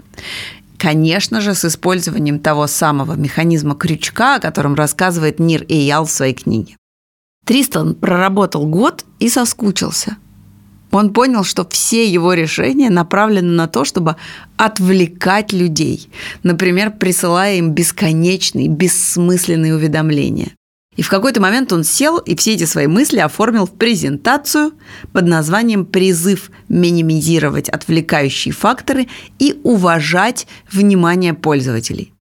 Конечно 0.78 1.41
же, 1.41 1.54
с 1.54 1.65
использованием 1.65 2.39
того 2.39 2.65
самого 2.67 3.13
механизма 3.13 3.76
крючка, 3.76 4.36
о 4.36 4.39
котором 4.39 4.76
рассказывает 4.76 5.39
Нир 5.39 5.65
Эйял 5.67 6.06
в 6.06 6.12
своей 6.12 6.34
книге. 6.34 6.78
Тристан 7.45 7.95
проработал 7.95 8.65
год 8.65 9.06
и 9.19 9.28
соскучился– 9.30 10.17
он 10.91 11.13
понял, 11.13 11.43
что 11.43 11.67
все 11.69 12.08
его 12.08 12.34
решения 12.34 12.89
направлены 12.89 13.52
на 13.52 13.67
то, 13.67 13.86
чтобы 13.86 14.15
отвлекать 14.58 15.54
людей, 15.54 16.10
например, 16.43 16.91
присылая 16.91 17.58
им 17.58 17.71
бесконечные, 17.71 18.67
бессмысленные 18.67 19.75
уведомления. 19.75 20.52
И 20.95 21.02
в 21.02 21.10
какой-то 21.10 21.39
момент 21.39 21.71
он 21.71 21.86
сел 21.86 22.17
и 22.17 22.36
все 22.36 22.56
эти 22.56 22.65
свои 22.65 22.88
мысли 22.88 23.19
оформил 23.19 23.65
в 23.65 23.71
презентацию 23.71 24.73
под 25.13 25.28
названием 25.28 25.86
«Призыв 25.86 26.52
минимизировать 26.67 27.69
отвлекающие 27.69 28.54
факторы 28.54 29.08
и 29.38 29.62
уважать 29.63 30.45
внимание 30.69 31.34
пользователей». 31.34 32.13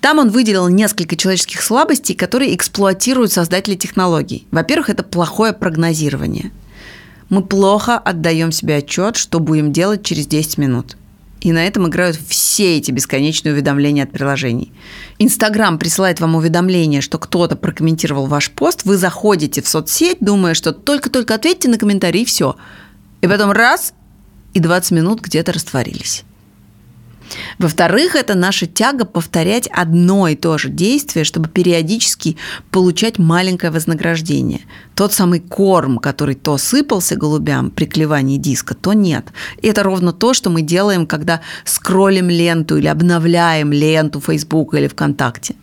Там 0.00 0.18
он 0.18 0.28
выделил 0.28 0.68
несколько 0.68 1.16
человеческих 1.16 1.62
слабостей, 1.62 2.14
которые 2.14 2.54
эксплуатируют 2.54 3.32
создатели 3.32 3.74
технологий. 3.74 4.46
Во-первых, 4.50 4.90
это 4.90 5.02
плохое 5.02 5.54
прогнозирование– 5.54 6.52
мы 7.28 7.42
плохо 7.42 7.98
отдаем 7.98 8.52
себе 8.52 8.76
отчет, 8.76 9.16
что 9.16 9.40
будем 9.40 9.72
делать 9.72 10.04
через 10.04 10.26
10 10.26 10.58
минут. 10.58 10.96
И 11.40 11.52
на 11.52 11.66
этом 11.66 11.86
играют 11.86 12.16
все 12.16 12.78
эти 12.78 12.90
бесконечные 12.90 13.52
уведомления 13.52 14.04
от 14.04 14.12
приложений. 14.12 14.72
Инстаграм 15.18 15.78
присылает 15.78 16.18
вам 16.20 16.36
уведомление, 16.36 17.02
что 17.02 17.18
кто-то 17.18 17.54
прокомментировал 17.54 18.26
ваш 18.26 18.50
пост, 18.50 18.84
вы 18.84 18.96
заходите 18.96 19.60
в 19.60 19.68
соцсеть, 19.68 20.18
думая, 20.20 20.54
что 20.54 20.72
только-только 20.72 21.34
ответьте 21.34 21.68
на 21.68 21.76
комментарий, 21.76 22.22
и 22.22 22.24
все. 22.24 22.56
И 23.20 23.26
потом 23.26 23.52
раз, 23.52 23.92
и 24.54 24.60
20 24.60 24.92
минут 24.92 25.20
где-то 25.20 25.52
растворились. 25.52 26.24
Во-вторых, 27.58 28.16
это 28.16 28.34
наша 28.34 28.66
тяга 28.66 29.04
повторять 29.04 29.68
одно 29.68 30.28
и 30.28 30.36
то 30.36 30.58
же 30.58 30.68
действие, 30.68 31.24
чтобы 31.24 31.48
периодически 31.48 32.36
получать 32.70 33.18
маленькое 33.18 33.72
вознаграждение. 33.72 34.60
Тот 34.94 35.12
самый 35.12 35.40
корм, 35.40 35.98
который 35.98 36.34
то 36.34 36.58
сыпался 36.58 37.16
голубям 37.16 37.70
при 37.70 37.86
клевании 37.86 38.38
диска, 38.38 38.74
то 38.74 38.92
нет. 38.92 39.26
И 39.62 39.68
это 39.68 39.82
ровно 39.82 40.12
то, 40.12 40.34
что 40.34 40.50
мы 40.50 40.62
делаем, 40.62 41.06
когда 41.06 41.40
скроллим 41.64 42.28
ленту 42.28 42.76
или 42.76 42.86
обновляем 42.86 43.72
ленту 43.72 44.20
Facebook 44.20 44.74
или 44.74 44.88
ВКонтакте. 44.88 45.54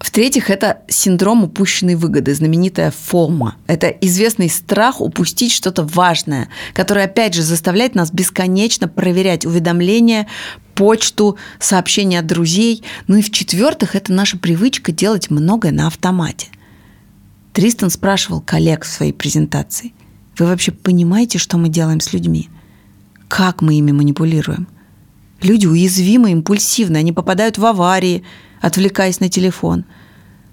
В-третьих, 0.00 0.48
это 0.48 0.80
синдром 0.88 1.44
упущенной 1.44 1.94
выгоды, 1.94 2.34
знаменитая 2.34 2.90
ФОМА. 2.90 3.56
Это 3.66 3.88
известный 3.88 4.48
страх 4.48 5.02
упустить 5.02 5.52
что-то 5.52 5.84
важное, 5.84 6.48
который, 6.72 7.04
опять 7.04 7.34
же, 7.34 7.42
заставляет 7.42 7.94
нас 7.94 8.10
бесконечно 8.10 8.88
проверять 8.88 9.44
уведомления, 9.44 10.26
почту, 10.74 11.36
сообщения 11.58 12.20
от 12.20 12.26
друзей. 12.26 12.82
Ну 13.08 13.16
и 13.16 13.22
в-четвертых, 13.22 13.94
это 13.94 14.14
наша 14.14 14.38
привычка 14.38 14.90
делать 14.90 15.28
многое 15.28 15.70
на 15.70 15.86
автомате. 15.86 16.48
Тристан 17.52 17.90
спрашивал 17.90 18.40
коллег 18.40 18.84
в 18.84 18.88
своей 18.88 19.12
презентации, 19.12 19.92
вы 20.38 20.46
вообще 20.46 20.72
понимаете, 20.72 21.36
что 21.36 21.58
мы 21.58 21.68
делаем 21.68 22.00
с 22.00 22.14
людьми? 22.14 22.48
Как 23.28 23.60
мы 23.60 23.74
ими 23.74 23.92
манипулируем? 23.92 24.66
Люди 25.42 25.66
уязвимы, 25.66 26.32
импульсивны, 26.32 26.96
они 26.96 27.12
попадают 27.12 27.58
в 27.58 27.66
аварии– 27.66 28.24
отвлекаясь 28.60 29.20
на 29.20 29.28
телефон, 29.28 29.84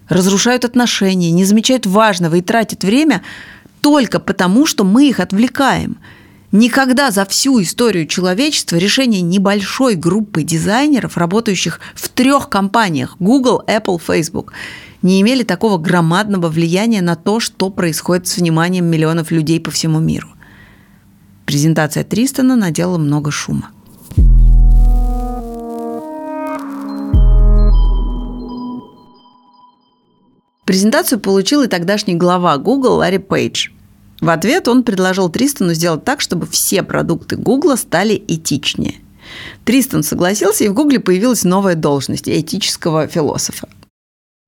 разрушают 0.07 0.65
отношения, 0.65 1.31
не 1.31 1.45
замечают 1.45 1.85
важного 1.85 2.35
и 2.35 2.41
тратят 2.41 2.83
время 2.83 3.21
только 3.81 4.19
потому, 4.19 4.65
что 4.65 4.83
мы 4.83 5.09
их 5.09 5.19
отвлекаем. 5.19 5.97
Никогда 6.51 7.11
за 7.11 7.25
всю 7.25 7.61
историю 7.61 8.07
человечества 8.07 8.77
решение 8.77 9.21
небольшой 9.21 9.95
группы 9.95 10.43
дизайнеров, 10.43 11.17
работающих 11.17 11.81
в 11.93 12.07
трех 12.07 12.49
компаниях– 12.49 13.17
Google, 13.19 13.63
Apple, 13.67 13.99
Facebook– 13.99 14.53
не 15.01 15.21
имели 15.21 15.43
такого 15.43 15.77
громадного 15.77 16.49
влияния 16.49 17.01
на 17.01 17.15
то, 17.15 17.39
что 17.39 17.69
происходит 17.69 18.27
с 18.27 18.37
вниманием 18.37 18.85
миллионов 18.85 19.31
людей 19.31 19.59
по 19.59 19.71
всему 19.71 19.99
миру. 19.99 20.27
Презентация 21.45 22.03
Тристона 22.03 22.55
наделала 22.55 22.97
много 22.97 23.31
шума. 23.31 23.69
Презентацию 30.67 31.21
получил 31.21 31.61
и 31.61 31.67
тогдашний 31.67 32.15
глава 32.15 32.57
Google 32.57 32.95
Ларри 32.95 33.19
Пейдж. 33.19 33.69
В 34.19 34.29
ответ 34.29 34.67
он 34.67 34.83
предложил 34.83 35.29
Тристану 35.29 35.73
сделать 35.73 36.03
так, 36.03 36.19
чтобы 36.19 36.45
все 36.45 36.83
продукты 36.83 37.37
Google 37.37 37.77
стали 37.77 38.21
этичнее. 38.27 38.95
Тристан 39.63 40.03
согласился, 40.03 40.65
и 40.65 40.67
в 40.67 40.73
Гугле 40.73 40.99
появилась 40.99 41.45
новая 41.45 41.75
должность– 41.75 42.27
этического 42.27 43.07
философа. 43.07 43.69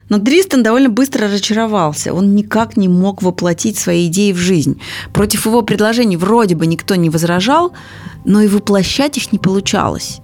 Но 0.09 0.19
Тристан 0.19 0.61
довольно 0.61 0.89
быстро 0.89 1.27
разочаровался. 1.27 2.13
Он 2.13 2.35
никак 2.35 2.75
не 2.75 2.89
мог 2.89 3.21
воплотить 3.21 3.77
свои 3.77 4.07
идеи 4.07 4.33
в 4.33 4.37
жизнь. 4.37 4.81
Против 5.13 5.45
его 5.45 5.61
предложений 5.61 6.17
вроде 6.17 6.53
бы 6.55 6.67
никто 6.67 6.95
не 6.95 7.09
возражал, 7.09 7.71
но 8.25 8.41
и 8.41 8.47
воплощать 8.49 9.15
их 9.15 9.31
не 9.31 9.39
получалось. 9.39 10.19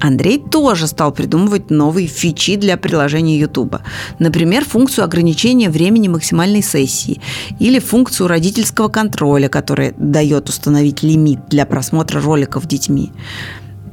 Андрей 0.00 0.38
тоже 0.38 0.86
стал 0.86 1.12
придумывать 1.12 1.70
новые 1.70 2.06
фичи 2.06 2.56
для 2.56 2.76
приложения 2.76 3.38
YouTube. 3.38 3.76
Например, 4.18 4.64
функцию 4.64 5.04
ограничения 5.04 5.70
времени 5.70 6.08
максимальной 6.08 6.62
сессии 6.62 7.20
или 7.58 7.78
функцию 7.78 8.28
родительского 8.28 8.88
контроля, 8.88 9.48
которая 9.48 9.94
дает 9.96 10.48
установить 10.48 11.02
лимит 11.02 11.48
для 11.48 11.66
просмотра 11.66 12.20
роликов 12.20 12.66
детьми. 12.66 13.12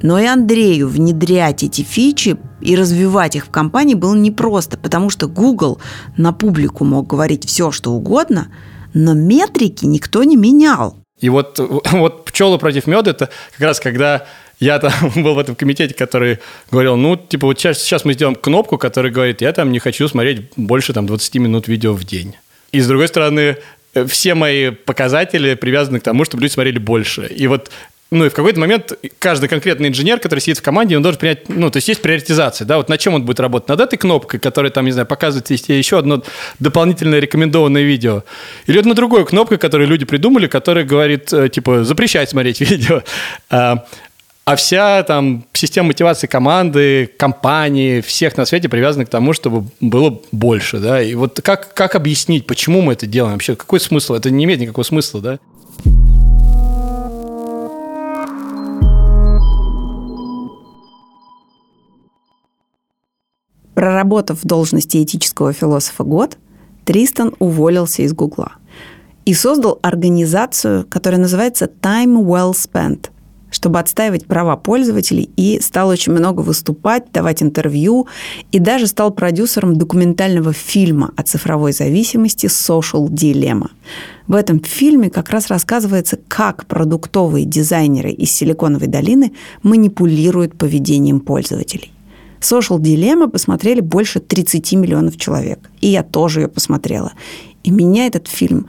Но 0.02 0.20
и 0.20 0.26
Андрею 0.26 0.89
внедрять 0.89 1.63
эти 1.63 1.82
фичи 1.82 2.38
и 2.60 2.76
развивать 2.76 3.38
их 3.38 3.46
в 3.46 3.50
компании 3.50 3.96
было 3.96 4.13
непросто, 4.13 4.78
потому 4.78 5.10
что 5.10 5.28
Google 5.28 5.80
на 6.18 6.34
публику 6.34 6.84
мог 6.84 7.08
говорить 7.08 7.48
все, 7.48 7.72
что 7.72 7.94
угодно, 7.94 8.50
но 8.94 9.13
метрики 9.13 9.86
никто 9.86 10.24
не 10.26 10.36
менял. 10.36 10.98
И 11.20 11.30
вот, 11.30 11.58
вот 11.92 12.26
пчелы 12.26 12.58
против 12.60 12.86
меда– 12.86 13.12
это 13.12 13.30
как 13.54 13.62
раз 13.62 13.80
когда 13.80 14.26
я 14.63 14.80
там 14.80 14.93
был 15.15 15.36
в 15.36 15.39
этом 15.39 15.56
комитете, 15.56 15.93
который 15.93 16.39
говорил, 16.71 16.95
ну, 16.95 17.15
типа, 17.15 17.47
вот 17.47 17.60
сейчас, 17.60 17.82
сейчас 17.82 18.06
мы 18.06 18.13
сделаем 18.13 18.36
кнопку, 18.36 18.78
которая 18.78 19.12
говорит, 19.12 19.41
я 19.41 19.52
там 19.52 19.71
не 19.71 19.80
хочу 19.80 20.08
смотреть 20.08 20.52
больше 20.56 20.93
там 20.93 21.06
20 21.06 21.36
минут 21.36 21.67
видео 21.67 21.93
в 21.93 22.04
день. 22.04 22.36
И 22.71 22.80
с 22.80 22.88
другой 22.88 23.08
стороны, 23.08 23.58
э, 23.93 24.06
все 24.06 24.36
мои 24.36 24.71
показатели 24.71 25.54
привязаны 25.56 25.99
к 25.99 26.04
тому, 26.04 26.26
чтобы 26.26 26.43
люди 26.43 26.54
смотрели 26.54 26.80
больше. 26.80 27.28
И 27.28 27.47
вот 27.47 27.69
ну 28.13 28.26
и 28.26 28.30
в 28.30 28.34
какой-то 28.34 28.60
момент 28.60 28.93
каждый 29.17 29.49
конкретный 29.49 29.89
инженер, 29.89 30.19
который 30.19 30.39
сидит 30.39 30.60
в 30.60 30.62
команде, 30.62 30.95
он 30.95 31.02
должен 31.02 31.19
принять, 31.19 31.49
ну, 31.49 31.71
то 31.71 31.78
есть 31.78 31.88
есть 31.88 32.02
приоритизация, 32.02 32.63
да, 32.65 32.78
вот 32.78 32.88
на 32.88 32.99
чем 32.99 33.15
он 33.15 33.23
будет 33.23 33.39
работать, 33.39 33.69
над 33.69 33.80
этой 33.80 33.97
кнопкой, 33.97 34.39
которая 34.39 34.71
там, 34.71 34.86
не 34.86 34.91
знаю, 34.91 35.08
показывает 35.08 35.49
еще 35.49 35.97
одно 35.97 36.21
дополнительное 36.60 37.19
рекомендованное 37.19 37.82
видео, 37.82 38.23
или 38.67 38.78
вот 38.78 38.86
на 38.86 38.93
другой 38.93 39.26
кнопкой, 39.26 39.58
которую 39.58 39.89
люди 39.89 40.06
придумали, 40.06 40.45
которая 40.45 40.86
говорит, 40.86 41.34
э, 41.34 41.49
типа, 41.49 41.84
запрещать 41.84 42.30
смотреть 42.30 42.62
видео. 42.69 43.02
А, 44.45 44.58
вся 44.58 45.01
там 45.03 45.45
система 45.53 45.88
мотивации 45.88 46.27
команды, 46.27 47.10
компании, 47.17 48.01
всех 48.01 48.36
на 48.36 48.43
свете 48.43 48.67
привязана 48.67 49.06
к 49.06 49.10
тому, 49.10 49.32
чтобы 49.32 49.69
было 49.79 50.19
больше, 50.34 50.79
да. 50.79 51.01
И 51.01 51.15
вот 51.15 51.39
как, 51.41 51.73
как 51.73 51.95
объяснить, 51.95 52.45
почему 52.45 52.82
мы 52.82 52.91
это 52.91 53.08
делаем? 53.08 53.36
Вообще, 53.36 53.56
какой 53.56 53.79
смысл? 53.79 54.15
Это 54.15 54.32
не 54.32 54.43
имеет 54.43 54.60
никакого 54.60 54.84
смысла, 54.84 55.21
да? 55.21 55.39
Проработав 63.75 64.43
в 64.43 64.45
должности 64.45 65.01
этического 65.01 65.53
философа 65.53 66.03
год, 66.03 66.38
Тристан 66.84 67.34
уволился 67.39 68.01
из 68.01 68.12
Гугла 68.13 68.56
и 69.23 69.34
создал 69.34 69.79
организацию, 69.82 70.86
которая 70.89 71.21
называется 71.21 71.71
Time 71.82 72.21
Well 72.21 72.51
Spent– 72.51 73.10
чтобы 73.54 73.80
отстаивать 73.80 74.26
права 74.26 74.58
пользователей 74.58 75.30
и 75.38 75.60
стал 75.62 75.89
очень 75.89 76.12
много 76.12 76.42
выступать, 76.42 77.12
давать 77.12 77.44
интервью 77.44 78.08
и 78.52 78.60
даже 78.60 78.88
стал 78.88 79.12
продюсером 79.12 79.78
документального 79.78 80.54
фильма 80.54 81.12
о 81.16 81.24
цифровой 81.24 81.72
зависимости 81.72 82.48
«Social 82.48 83.08
Dilemma». 83.08 83.70
В 84.28 84.36
этом 84.36 84.60
фильме 84.60 85.10
как 85.10 85.30
раз 85.30 85.48
рассказывается, 85.48 86.18
как 86.28 86.66
продуктовые 86.66 87.46
дизайнеры 87.46 88.12
из 88.12 88.32
Силиконовой 88.32 88.88
долины 88.88 89.34
манипулируют 89.62 90.58
поведением 90.58 91.20
пользователей. 91.20 91.92
Social 92.39 92.80
Dilemma 92.80 93.30
посмотрели 93.30 93.80
больше 93.80 94.20
30 94.20 94.74
миллионов 94.74 95.18
человек. 95.18 95.70
И 95.80 95.88
я 95.88 96.04
тоже 96.04 96.42
ее 96.42 96.48
посмотрела. 96.48 97.13
И 97.63 97.72
меня 97.72 98.08
этот 98.08 98.28
фильм 98.28 98.68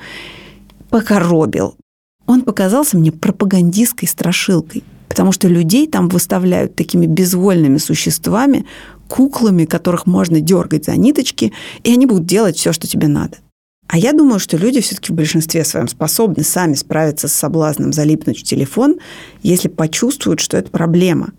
покоробил. 0.91 1.77
Он 2.27 2.43
показался 2.43 2.97
мне 2.97 3.13
пропагандистской 3.13 4.09
страшилкой, 4.09 4.83
потому 5.09 5.33
что 5.33 5.49
людей 5.49 5.87
там 5.87 6.09
выставляют 6.09 6.75
такими 6.75 7.07
безвольными 7.07 7.79
существами, 7.79 8.65
куклами, 9.09 9.65
которых 9.65 10.07
можно 10.07 10.41
дергать 10.41 10.87
за 10.87 10.97
ниточки, 10.97 11.53
и 11.83 11.93
они 11.93 12.07
будут 12.07 12.27
делать 12.27 12.57
все, 12.57 12.73
что 12.73 12.87
тебе 12.87 13.09
надо. 13.09 13.39
А 13.87 13.99
я 13.99 14.13
думаю, 14.13 14.41
что 14.41 14.57
люди 14.57 14.81
все-таки 14.81 15.13
в 15.13 15.17
большинстве 15.17 15.65
своем 15.65 15.89
способны 15.89 16.43
сами 16.43 16.75
справиться 16.75 17.29
с 17.29 17.35
соблазном 17.35 17.93
залипнуть 17.93 18.41
в 18.41 18.43
телефон, 18.43 18.97
если 19.43 19.69
почувствуют, 19.69 20.41
что 20.41 20.57
это 20.57 20.71
проблема. 20.71 21.33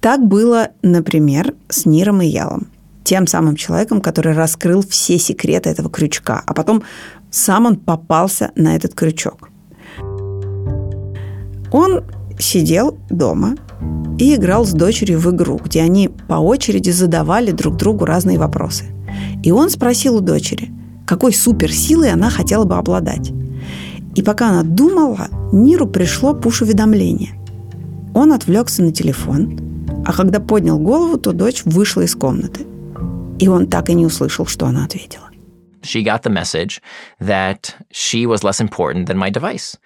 Так 0.00 0.24
было, 0.24 0.68
например, 0.82 1.54
с 1.68 1.86
Ниром 1.86 2.20
и 2.22 2.26
Ялом, 2.26 2.68
тем 3.04 3.26
самым 3.26 3.56
человеком, 3.56 4.00
который 4.00 4.34
раскрыл 4.34 4.82
все 4.86 5.18
секреты 5.18 5.70
этого 5.70 5.90
крючка, 5.90 6.42
а 6.46 6.54
потом 6.54 6.82
сам 7.30 7.66
он 7.66 7.76
попался 7.76 8.52
на 8.54 8.76
этот 8.76 8.94
крючок. 8.94 9.50
Он 11.72 12.04
сидел 12.38 12.98
дома 13.10 13.56
и 14.18 14.34
играл 14.34 14.64
с 14.64 14.72
дочерью 14.72 15.18
в 15.20 15.30
игру, 15.30 15.60
где 15.62 15.82
они 15.82 16.08
по 16.08 16.34
очереди 16.34 16.90
задавали 16.90 17.50
друг 17.50 17.76
другу 17.76 18.04
разные 18.04 18.38
вопросы. 18.38 18.84
И 19.42 19.50
он 19.52 19.70
спросил 19.70 20.16
у 20.16 20.20
дочери, 20.20 20.70
какой 21.06 21.32
суперсилой 21.32 22.12
она 22.12 22.30
хотела 22.30 22.64
бы 22.64 22.76
обладать. 22.76 23.32
И 24.14 24.22
пока 24.22 24.50
она 24.50 24.62
думала, 24.62 25.28
Ниру 25.52 25.86
пришло 25.86 26.34
пуш-уведомление. 26.34 27.38
Он 28.14 28.32
отвлекся 28.32 28.82
на 28.82 28.92
телефон, 28.92 29.58
а 30.04 30.12
когда 30.12 30.40
поднял 30.40 30.78
голову, 30.78 31.18
то 31.18 31.32
дочь 31.32 31.62
вышла 31.64 32.02
из 32.02 32.14
комнаты. 32.14 32.66
И 33.38 33.46
он 33.46 33.68
так 33.68 33.90
и 33.90 33.94
не 33.94 34.06
услышал, 34.06 34.46
что 34.46 34.66
она 34.66 34.84
ответила. 34.84 35.28
She 35.82 36.02
got 36.02 36.24
the 36.24 36.32
message 36.32 36.80
that 37.20 37.76
she 37.92 38.26
was 38.26 38.42
less 38.42 38.60
important 38.60 39.06
than 39.06 39.16
my 39.16 39.30
device. 39.30 39.76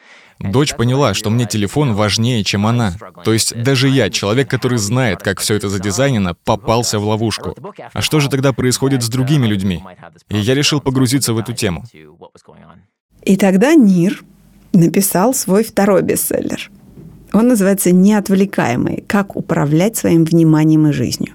Дочь 0.42 0.74
поняла, 0.74 1.14
что 1.14 1.30
мне 1.30 1.46
телефон 1.46 1.94
важнее, 1.94 2.42
чем 2.42 2.66
она. 2.66 2.94
То 3.24 3.32
есть 3.32 3.54
даже 3.62 3.88
я, 3.88 4.10
человек, 4.10 4.50
который 4.50 4.78
знает, 4.78 5.22
как 5.22 5.40
все 5.40 5.54
это 5.54 5.68
задизайнено, 5.68 6.34
попался 6.34 6.98
в 6.98 7.06
ловушку. 7.06 7.56
А 7.92 8.02
что 8.02 8.20
же 8.20 8.28
тогда 8.28 8.52
происходит 8.52 9.02
с 9.02 9.08
другими 9.08 9.46
людьми? 9.46 9.82
И 10.28 10.38
я 10.38 10.54
решил 10.54 10.80
погрузиться 10.80 11.32
в 11.32 11.38
эту 11.38 11.52
тему. 11.52 11.84
И 13.22 13.36
тогда 13.36 13.74
Нир 13.74 14.24
написал 14.72 15.32
свой 15.32 15.62
второй 15.62 16.02
бестселлер. 16.02 16.70
Он 17.32 17.48
называется 17.48 17.92
«Неотвлекаемые. 17.92 19.04
Как 19.06 19.36
управлять 19.36 19.96
своим 19.96 20.24
вниманием 20.24 20.88
и 20.88 20.92
жизнью». 20.92 21.34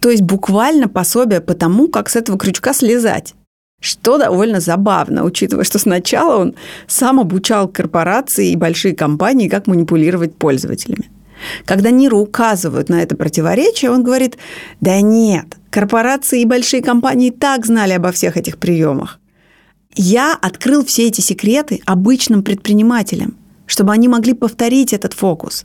То 0.00 0.10
есть 0.10 0.22
буквально 0.22 0.88
пособие 0.88 1.40
по 1.40 1.54
тому, 1.54 1.88
как 1.88 2.08
с 2.08 2.16
этого 2.16 2.38
крючка 2.38 2.72
слезать. 2.72 3.34
Что 3.80 4.18
довольно 4.18 4.60
забавно, 4.60 5.24
учитывая, 5.24 5.64
что 5.64 5.78
сначала 5.78 6.38
он 6.38 6.54
сам 6.86 7.18
обучал 7.18 7.66
корпорации 7.66 8.50
и 8.50 8.56
большие 8.56 8.94
компании, 8.94 9.48
как 9.48 9.66
манипулировать 9.66 10.36
пользователями. 10.36 11.10
Когда 11.64 11.90
Ниру 11.90 12.18
указывают 12.18 12.90
на 12.90 13.02
это 13.02 13.16
противоречие, 13.16 13.90
он 13.90 14.04
говорит, 14.04 14.36
да 14.82 15.00
нет, 15.00 15.46
корпорации 15.70 16.42
и 16.42 16.46
большие 16.46 16.82
компании 16.82 17.30
так 17.30 17.64
знали 17.64 17.94
обо 17.94 18.12
всех 18.12 18.36
этих 18.36 18.58
приемах. 18.58 19.18
Я 19.94 20.38
открыл 20.40 20.84
все 20.84 21.06
эти 21.06 21.22
секреты 21.22 21.80
обычным 21.86 22.42
предпринимателям, 22.42 23.34
чтобы 23.64 23.92
они 23.92 24.08
могли 24.08 24.34
повторить 24.34 24.92
этот 24.92 25.14
фокус. 25.14 25.64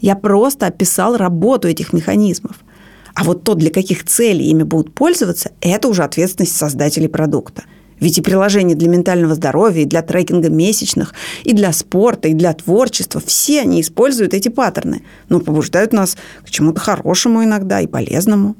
Я 0.00 0.16
просто 0.16 0.66
описал 0.66 1.18
работу 1.18 1.68
этих 1.68 1.92
механизмов– 1.92 2.56
а 3.14 3.24
вот 3.24 3.44
то, 3.44 3.54
для 3.54 3.70
каких 3.70 4.04
целей 4.04 4.46
ими 4.46 4.62
будут 4.62 4.94
пользоваться, 4.94 5.52
это 5.60 5.88
уже 5.88 6.04
ответственность 6.04 6.56
создателей 6.56 7.08
продукта. 7.08 7.64
Ведь 8.00 8.16
и 8.16 8.22
приложения 8.22 8.74
для 8.74 8.88
ментального 8.88 9.34
здоровья, 9.34 9.82
и 9.82 9.86
для 9.86 10.00
трекинга 10.00 10.48
месячных, 10.48 11.14
и 11.44 11.52
для 11.52 11.72
спорта, 11.72 12.28
и 12.28 12.34
для 12.34 12.54
творчества, 12.54 13.20
все 13.24 13.60
они 13.60 13.82
используют 13.82 14.32
эти 14.32 14.48
паттерны, 14.48 15.02
но 15.28 15.40
побуждают 15.40 15.92
нас 15.92 16.16
к 16.44 16.50
чему-то 16.50 16.80
хорошему 16.80 17.44
иногда 17.44 17.80
и 17.80 17.86
полезному. 17.86 18.56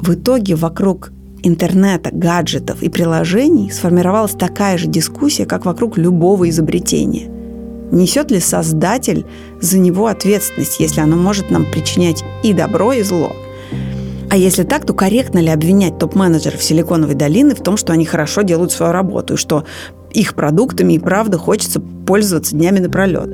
В 0.00 0.14
итоге 0.14 0.54
вокруг 0.54 1.10
интернета, 1.42 2.10
гаджетов 2.12 2.82
и 2.82 2.88
приложений 2.88 3.72
сформировалась 3.72 4.32
такая 4.32 4.78
же 4.78 4.86
дискуссия, 4.86 5.44
как 5.44 5.64
вокруг 5.64 5.98
любого 5.98 6.48
изобретения. 6.48 7.28
Несет 7.90 8.30
ли 8.30 8.38
создатель 8.38 9.26
за 9.60 9.78
него 9.78 10.06
ответственность, 10.06 10.78
если 10.78 11.00
оно 11.00 11.16
может 11.16 11.50
нам 11.50 11.64
причинять 11.64 12.24
и 12.44 12.52
добро, 12.52 12.92
и 12.92 13.02
зло– 13.02 13.32
а 14.28 14.36
если 14.36 14.64
так, 14.64 14.84
то 14.84 14.92
корректно 14.92 15.38
ли 15.38 15.48
обвинять 15.48 15.98
топ-менеджеров 15.98 16.62
Силиконовой 16.62 17.14
долины 17.14 17.54
в 17.54 17.62
том, 17.62 17.76
что 17.76 17.92
они 17.92 18.04
хорошо 18.04 18.42
делают 18.42 18.72
свою 18.72 18.92
работу 18.92 19.34
и 19.34 19.36
что 19.36 19.64
их 20.12 20.34
продуктами 20.34 20.94
и 20.94 20.98
правда 20.98 21.38
хочется 21.38 21.80
пользоваться 21.80 22.54
днями 22.56 22.80
напролет? 22.80 23.30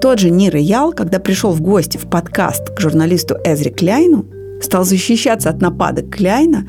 Тот 0.00 0.18
же 0.18 0.30
Нир 0.30 0.56
Ял, 0.56 0.92
когда 0.92 1.18
пришел 1.18 1.52
в 1.52 1.60
гости 1.60 1.96
в 1.96 2.08
подкаст 2.08 2.74
к 2.74 2.80
журналисту 2.80 3.36
Эзри 3.44 3.70
Кляйну, 3.70 4.26
стал 4.60 4.84
защищаться 4.84 5.50
от 5.50 5.60
нападок 5.60 6.10
Кляйна 6.10 6.68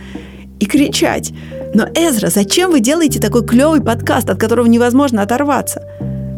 и 0.59 0.65
кричать 0.65 1.33
«Но, 1.73 1.85
Эзра, 1.95 2.29
зачем 2.29 2.71
вы 2.71 2.79
делаете 2.79 3.19
такой 3.19 3.45
клевый 3.45 3.81
подкаст, 3.81 4.29
от 4.29 4.39
которого 4.39 4.67
невозможно 4.67 5.21
оторваться? 5.21 5.83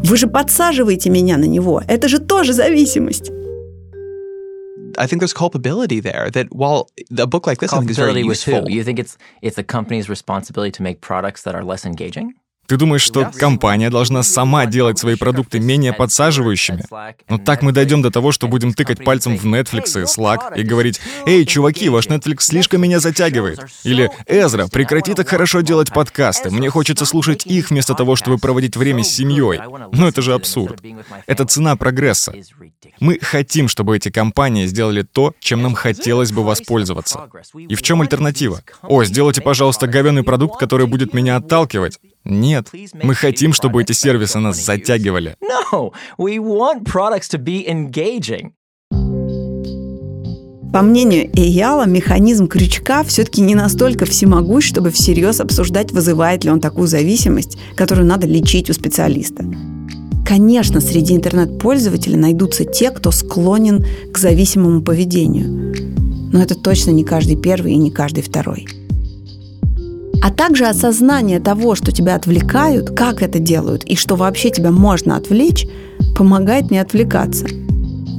Вы 0.03 0.17
же 0.17 0.27
подсаживаете 0.27 1.09
меня 1.09 1.37
на 1.37 1.45
него. 1.45 1.81
Это 1.87 2.07
же 2.07 2.19
тоже 2.19 2.53
зависимость!» 2.53 3.31
I 4.97 5.07
think 5.07 5.19
there's 5.19 5.33
culpability 5.33 5.99
there. 5.99 6.29
That 6.31 6.53
while 6.53 6.89
a 7.17 7.27
book 7.27 7.47
like 7.47 7.59
this, 7.59 7.73
I 7.73 7.79
think 7.79 7.91
is 7.91 7.97
very 7.97 8.13
with 8.13 8.25
useful. 8.25 8.65
who? 8.65 8.71
You 8.71 8.83
think 8.83 8.99
it's 8.99 9.17
it's 9.41 9.55
the 9.55 9.63
company's 9.63 10.09
responsibility 10.09 10.71
to 10.71 10.83
make 10.83 11.01
products 11.01 11.43
that 11.43 11.55
are 11.55 11.63
less 11.63 11.85
engaging? 11.85 12.33
Ты 12.67 12.77
думаешь, 12.77 13.01
что 13.01 13.31
компания 13.37 13.89
должна 13.89 14.23
сама 14.23 14.65
делать 14.65 14.97
свои 14.97 15.15
продукты 15.15 15.59
менее 15.59 15.93
подсаживающими? 15.93 16.83
Но 17.29 17.37
так 17.37 17.61
мы 17.61 17.71
дойдем 17.71 18.01
до 18.01 18.11
того, 18.11 18.31
что 18.31 18.47
будем 18.47 18.73
тыкать 18.73 19.03
пальцем 19.03 19.37
в 19.37 19.45
Netflix 19.45 20.01
и 20.01 20.05
Slack 20.05 20.57
и 20.57 20.63
говорить 20.63 20.99
«Эй, 21.25 21.45
чуваки, 21.45 21.89
ваш 21.89 22.07
Netflix 22.07 22.41
слишком 22.41 22.81
меня 22.81 22.99
затягивает». 22.99 23.59
Или 23.83 24.09
«Эзра, 24.27 24.67
прекрати 24.67 25.13
так 25.13 25.27
хорошо 25.27 25.61
делать 25.61 25.91
подкасты. 25.91 26.49
Мне 26.49 26.69
хочется 26.69 27.05
слушать 27.05 27.45
их 27.45 27.69
вместо 27.69 27.93
того, 27.93 28.15
чтобы 28.15 28.37
проводить 28.37 28.77
время 28.77 29.03
с 29.03 29.09
семьей». 29.09 29.61
Ну 29.91 30.07
это 30.07 30.21
же 30.21 30.33
абсурд. 30.33 30.81
Это 31.27 31.45
цена 31.45 31.75
прогресса. 31.75 32.33
Мы 32.99 33.19
хотим, 33.21 33.67
чтобы 33.67 33.95
эти 33.95 34.09
компании 34.09 34.65
сделали 34.65 35.03
то, 35.03 35.33
чем 35.39 35.61
нам 35.61 35.75
хотелось 35.75 36.31
бы 36.31 36.43
воспользоваться. 36.43 37.29
И 37.55 37.75
в 37.75 37.81
чем 37.81 38.01
альтернатива? 38.01 38.61
О, 38.81 39.03
сделайте, 39.03 39.41
пожалуйста, 39.41 39.87
говеный 39.87 40.23
продукт, 40.23 40.59
который 40.59 40.87
будет 40.87 41.13
меня 41.13 41.35
отталкивать. 41.35 41.99
Нет, 42.25 42.71
мы 43.03 43.13
хотим, 43.13 43.53
чтобы 43.53 43.83
эти 43.83 43.91
сервисы 43.91 44.39
нас 44.39 44.57
затягивали. 44.57 45.35
По 50.73 50.81
мнению 50.81 51.29
Эяла, 51.33 51.85
механизм 51.85 52.47
крючка 52.47 53.03
все-таки 53.03 53.41
не 53.41 53.55
настолько 53.55 54.05
всемогущ, 54.05 54.67
чтобы 54.67 54.91
всерьез 54.91 55.39
обсуждать, 55.39 55.91
вызывает 55.91 56.43
ли 56.43 56.49
он 56.49 56.59
такую 56.59 56.87
зависимость, 56.87 57.57
которую 57.77 58.07
надо 58.07 58.27
лечить 58.27 58.69
у 58.69 58.73
специалиста. 58.73 59.45
Конечно, 60.27 60.81
среди 60.81 61.15
интернет-пользователей 61.15 62.17
найдутся 62.17 62.65
те, 62.65 62.89
кто 62.89 63.11
склонен 63.11 63.85
к 64.11 64.17
зависимому 64.17 64.81
поведению. 64.81 65.73
Но 66.33 66.41
это 66.41 66.55
точно 66.55 66.91
не 66.91 67.05
каждый 67.05 67.37
первый 67.37 67.73
и 67.73 67.77
не 67.77 67.91
каждый 67.91 68.23
второй 68.23 68.67
а 70.25 70.31
также 70.31 70.65
осознание 70.65 71.39
того, 71.39 71.75
что 71.75 71.91
тебя 71.91 72.15
отвлекают, 72.15 72.89
как 72.89 73.21
это 73.21 73.37
делают 73.37 73.83
и 73.83 73.95
что 73.95 74.15
вообще 74.15 74.49
тебя 74.49 74.71
можно 74.71 75.17
отвлечь, 75.17 75.67
помогает 76.17 76.71
не 76.71 76.79
отвлекаться. 76.79 77.45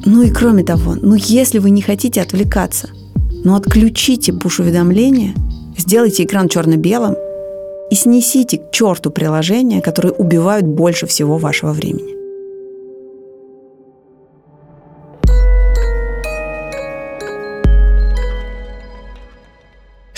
Ну 0.04 0.22
и 0.22 0.30
кроме 0.30 0.62
того, 0.62 0.94
ну 0.94 1.16
если 1.16 1.58
вы 1.58 1.70
не 1.70 1.82
хотите 1.82 2.22
отвлекаться, 2.22 2.90
ну 3.42 3.56
отключите 3.56 4.32
пуш-уведомления, 4.32 5.34
сделайте 5.76 6.22
экран 6.22 6.48
черно-белым 6.48 7.16
и 7.90 7.96
снесите 7.96 8.58
к 8.58 8.70
черту 8.70 9.10
приложения, 9.10 9.82
которые 9.82 10.12
убивают 10.12 10.64
больше 10.64 11.08
всего 11.08 11.38
вашего 11.38 11.72
времени. 11.72 12.15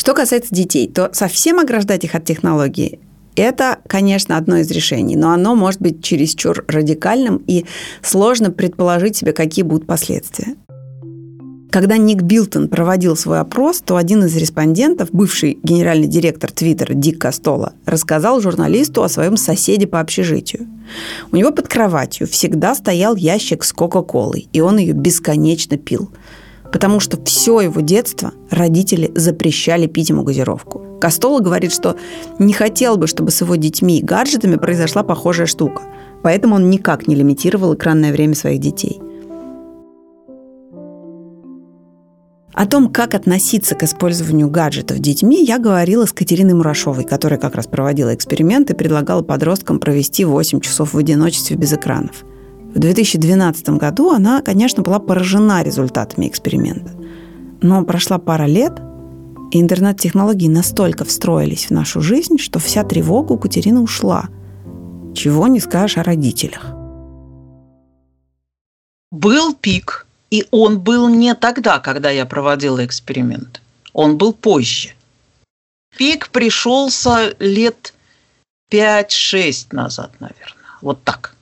Что 0.09 0.15
касается 0.15 0.55
детей, 0.55 0.89
то 0.89 1.11
совсем 1.13 1.59
ограждать 1.59 2.03
их 2.03 2.15
от 2.15 2.25
технологии 2.25 2.99
это, 3.37 3.77
конечно, 3.87 4.39
одно 4.39 4.57
из 4.57 4.71
решений, 4.71 5.17
но 5.17 5.33
оно 5.33 5.55
может 5.55 5.83
быть 5.83 6.03
чересчур 6.03 6.65
радикальным 6.67 7.43
и 7.47 7.67
сложно 8.01 8.51
предположить 8.51 9.17
себе, 9.17 9.35
какие 9.35 9.65
будут 9.65 9.87
последствия. 9.87 10.57
Когда 11.71 11.99
Ник 11.99 12.23
Билтон 12.23 12.69
проводил 12.69 13.17
свой 13.17 13.41
опрос, 13.41 13.83
то 13.85 13.97
один 13.97 14.25
из 14.25 14.35
респондентов, 14.35 15.11
бывший 15.13 15.59
генеральный 15.63 16.09
директор 16.09 16.51
Твиттера 16.51 16.95
Дик 16.95 17.21
Костола, 17.21 17.75
рассказал 17.85 18.41
журналисту 18.41 19.03
о 19.03 19.11
своем 19.11 19.37
соседе 19.37 19.87
по 19.87 20.01
общежитию. 20.01 20.67
У 21.33 21.37
него 21.37 21.53
под 21.53 21.69
кроватью 21.69 22.27
всегда 22.27 22.75
стоял 22.75 23.15
ящик 23.15 23.63
с 23.63 23.75
Кока-Колой, 23.75 24.49
и 24.55 24.63
он 24.63 24.79
ее 24.79 24.95
бесконечно 24.95 25.77
пил– 25.77 26.11
потому 26.73 27.01
что 27.01 27.23
все 27.25 27.61
его 27.61 27.81
детство 27.81 28.33
родители 28.51 29.11
запрещали 29.15 29.87
пить 29.87 30.11
ему 30.11 30.23
газировку. 30.23 30.83
Костола 31.01 31.41
говорит, 31.41 31.73
что 31.73 31.97
не 32.39 32.53
хотел 32.53 32.97
бы, 32.97 33.07
чтобы 33.07 33.31
с 33.31 33.41
его 33.41 33.57
детьми 33.57 33.99
и 33.99 34.05
гаджетами 34.05 34.57
произошла 34.57 35.03
похожая 35.03 35.47
штука, 35.47 35.83
поэтому 36.23 36.57
он 36.57 36.71
никак 36.71 37.07
не 37.07 37.15
лимитировал 37.15 37.75
экранное 37.75 38.13
время 38.13 38.35
своих 38.35 38.61
детей. 38.61 39.01
О 42.53 42.67
том, 42.67 42.91
как 42.91 43.15
относиться 43.15 43.77
к 43.77 43.85
использованию 43.85 44.51
гаджетов 44.51 44.99
детьми, 44.99 45.45
я 45.45 45.61
говорила 45.61 46.07
с 46.07 46.13
Катериной 46.13 46.55
Мурашовой, 46.55 47.05
которая 47.05 47.39
как 47.39 47.55
раз 47.55 47.69
проводила 47.69 48.13
эксперимент 48.13 48.71
и 48.71 48.75
предлагала 48.75 49.23
подросткам 49.23 49.79
провести 49.79 50.25
8 50.25 50.59
часов 50.59 50.93
в 50.93 50.99
одиночестве 50.99 51.57
без 51.57 51.73
экранов– 51.73 52.25
в 52.75 52.79
2012 52.79 53.71
году 53.71 54.11
она, 54.11 54.43
конечно, 54.43 54.83
была 54.83 54.99
поражена 54.99 55.63
результатами 55.63 56.29
эксперимента. 56.29 56.93
Но 57.63 57.83
прошла 57.83 58.19
пара 58.19 58.45
лет, 58.45 58.75
и 59.51 59.61
интернет-технологии 59.61 60.49
настолько 60.49 61.07
встроились 61.07 61.67
в 61.67 61.71
нашу 61.71 62.03
жизнь, 62.03 62.37
что 62.37 62.59
вся 62.59 62.85
тревога 62.85 63.33
у 63.33 63.39
Катерины 63.39 63.81
ушла. 63.81 64.29
Чего 65.15 65.47
не 65.49 65.61
скажешь 65.61 65.97
о 65.97 66.03
родителях. 66.03 66.67
Был 69.11 69.55
пик, 69.55 70.07
и 70.31 70.47
он 70.51 70.79
был 70.79 71.09
не 71.09 71.35
тогда, 71.35 71.79
когда 71.79 72.11
я 72.11 72.27
проводила 72.27 72.85
эксперимент. 72.85 73.63
Он 73.95 74.19
был 74.19 74.35
позже. 74.35 74.91
Пик 75.97 76.29
пришелся 76.29 77.35
лет 77.39 77.95
5-6 78.71 79.69
назад, 79.73 80.13
наверное. 80.21 80.77
Вот 80.83 81.03
так 81.03 81.38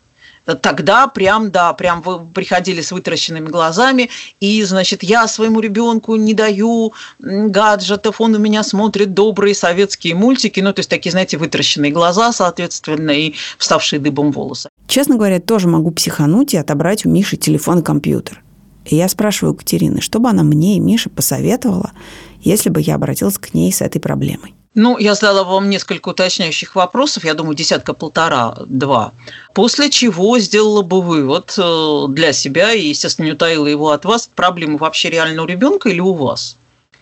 тогда 0.54 1.06
прям, 1.08 1.50
да, 1.50 1.72
прям 1.72 2.02
вы 2.02 2.24
приходили 2.26 2.80
с 2.80 2.92
вытаращенными 2.92 3.48
глазами, 3.48 4.10
и, 4.40 4.62
значит, 4.62 5.02
я 5.02 5.26
своему 5.26 5.60
ребенку 5.60 6.16
не 6.16 6.34
даю 6.34 6.92
гаджетов, 7.18 8.20
он 8.20 8.34
у 8.34 8.38
меня 8.38 8.62
смотрит 8.62 9.14
добрые 9.14 9.54
советские 9.54 10.14
мультики, 10.14 10.60
ну, 10.60 10.72
то 10.72 10.80
есть 10.80 10.90
такие, 10.90 11.10
знаете, 11.10 11.38
вытаращенные 11.38 11.92
глаза, 11.92 12.32
соответственно, 12.32 13.10
и 13.10 13.34
вставшие 13.58 14.00
дыбом 14.00 14.32
волосы. 14.32 14.68
Честно 14.86 15.16
говоря, 15.16 15.40
тоже 15.40 15.68
могу 15.68 15.90
психануть 15.90 16.54
и 16.54 16.56
отобрать 16.56 17.04
у 17.04 17.10
Миши 17.10 17.36
телефон 17.36 17.80
и 17.80 17.82
компьютер. 17.82 18.42
И 18.84 18.96
я 18.96 19.08
спрашиваю 19.08 19.54
Катерины, 19.54 20.00
что 20.00 20.20
бы 20.20 20.28
она 20.28 20.42
мне 20.42 20.76
и 20.76 20.80
Мише 20.80 21.10
посоветовала, 21.10 21.92
если 22.40 22.70
бы 22.70 22.80
я 22.80 22.94
обратилась 22.94 23.38
к 23.38 23.52
ней 23.52 23.72
с 23.72 23.80
этой 23.80 24.00
проблемой. 24.00 24.55
Ну, 24.78 24.98
я 24.98 25.14
задала 25.14 25.42
вам 25.42 25.70
несколько 25.70 26.10
уточняющих 26.10 26.74
вопросов, 26.74 27.24
я 27.24 27.32
думаю, 27.32 27.56
десятка-полтора-два. 27.56 29.12
После 29.54 29.88
чего 29.88 30.38
сделала 30.38 30.82
бы 30.82 31.00
вывод 31.00 31.54
э, 31.56 32.04
для 32.10 32.34
себя 32.34 32.74
и, 32.74 32.88
естественно, 32.88 33.24
не 33.24 33.32
утаила 33.32 33.66
его 33.66 33.88
от 33.88 34.04
вас, 34.04 34.28
проблема 34.34 34.76
вообще 34.76 35.08
реально 35.08 35.44
у 35.44 35.46
ребенка 35.46 35.88
или 35.88 36.00
у 36.00 36.12
вас? 36.12 36.58